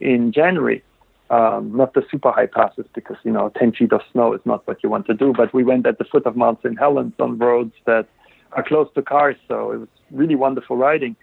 [0.00, 0.82] in January.
[1.30, 4.66] Um, not the super high passes because you know 10 feet of snow is not
[4.66, 5.34] what you want to do.
[5.36, 6.78] But we went at the foot of Mount St.
[6.78, 8.08] Helens on roads that
[8.52, 11.16] are close to cars, so it was really wonderful riding.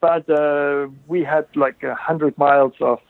[0.00, 3.00] But uh, we had like a hundred miles of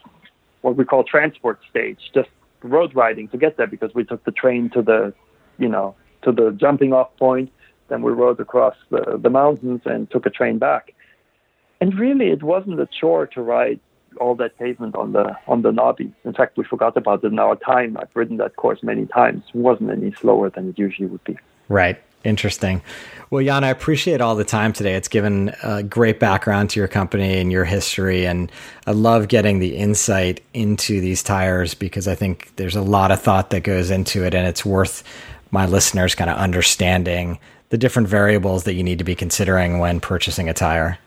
[0.63, 2.31] what we call transport stage, just
[2.63, 5.13] road riding to get there because we took the train to the,
[5.59, 7.51] you know, to the jumping off point.
[7.89, 10.95] Then we rode across the, the mountains and took a train back.
[11.81, 13.81] And really, it wasn't a chore to ride
[14.21, 16.13] all that pavement on the on the knobby.
[16.25, 17.97] In fact, we forgot about it in our time.
[17.97, 19.45] I've ridden that course many times.
[19.55, 21.39] It wasn't any slower than it usually would be.
[21.69, 22.03] Right.
[22.29, 22.83] Interesting.
[23.31, 24.95] Well, Jan, I appreciate all the time today.
[24.95, 28.26] It's given a great background to your company and your history.
[28.26, 28.53] And
[28.87, 33.20] I love getting the insight into these tires because I think there's a lot of
[33.20, 34.35] thought that goes into it.
[34.35, 35.03] And it's worth
[35.51, 37.39] my listeners kind of understanding
[37.70, 40.99] the different variables that you need to be considering when purchasing a tire.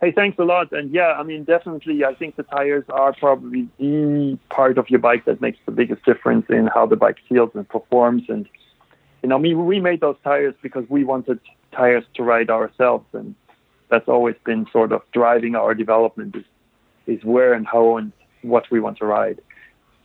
[0.00, 0.72] Hey, thanks a lot.
[0.72, 5.00] And yeah, I mean, definitely, I think the tires are probably the part of your
[5.00, 8.24] bike that makes the biggest difference in how the bike feels and performs.
[8.28, 8.46] And
[9.26, 11.40] you know, mean, we made those tires because we wanted
[11.72, 13.34] tires to ride ourselves, and
[13.88, 16.44] that's always been sort of driving our development is,
[17.08, 18.12] is where and how and
[18.42, 19.40] what we want to ride.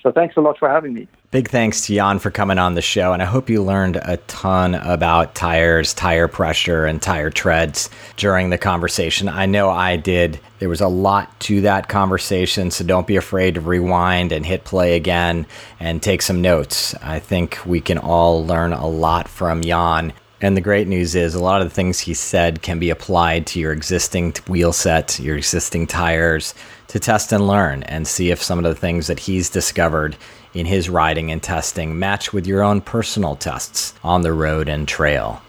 [0.02, 1.08] So thanks a lot for having me.
[1.30, 3.14] Big thanks to Jan for coming on the show.
[3.14, 8.50] And I hope you learned a ton about tires, tire pressure, and tire treads during
[8.50, 9.30] the conversation.
[9.30, 10.40] I know I did.
[10.60, 12.72] There was a lot to that conversation.
[12.72, 15.46] So don't be afraid to rewind and hit play again
[15.80, 16.96] and take some notes.
[16.96, 20.14] I think we can all learn a lot from Jan.
[20.44, 23.46] And the great news is, a lot of the things he said can be applied
[23.48, 26.56] to your existing wheel set, your existing tires,
[26.88, 30.18] to test and learn and see if some of the things that he's discovered
[30.56, 34.88] in his riding and testing match with your own personal tests on the road and
[34.88, 35.44] trail.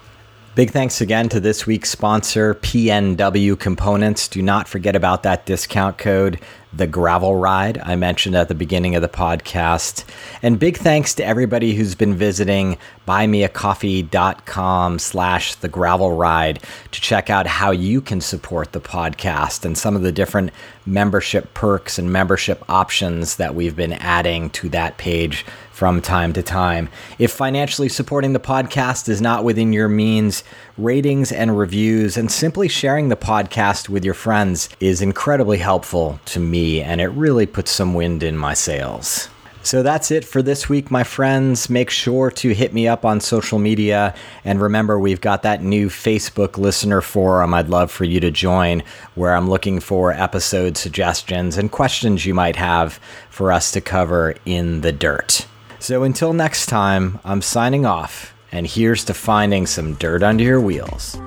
[0.55, 4.29] Big thanks again to this week's sponsor, PNW Components.
[4.29, 6.39] Do not forget about that discount code,
[6.75, 10.05] the gravel ride I mentioned at the beginning of the podcast.
[10.43, 12.77] And big thanks to everybody who's been visiting
[13.09, 19.79] buymeacoffee.com slash the gravel ride to check out how you can support the podcast and
[19.79, 20.51] some of the different
[20.85, 25.47] membership perks and membership options that we've been adding to that page
[25.83, 26.89] from time to time.
[27.19, 30.45] If financially supporting the podcast is not within your means,
[30.79, 36.39] ratings and reviews and simply sharing the podcast with your friends is incredibly helpful to
[36.39, 39.29] me and it really puts some wind in my sails.
[39.65, 41.69] So that's it for this week, my friends.
[41.69, 44.15] Make sure to hit me up on social media.
[44.45, 48.85] And remember, we've got that new Facebook listener forum I'd love for you to join,
[49.17, 54.37] where I'm looking for episode suggestions and questions you might have for us to cover
[54.45, 55.47] in the dirt.
[55.83, 60.61] So until next time, I'm signing off, and here's to finding some dirt under your
[60.61, 61.19] wheels.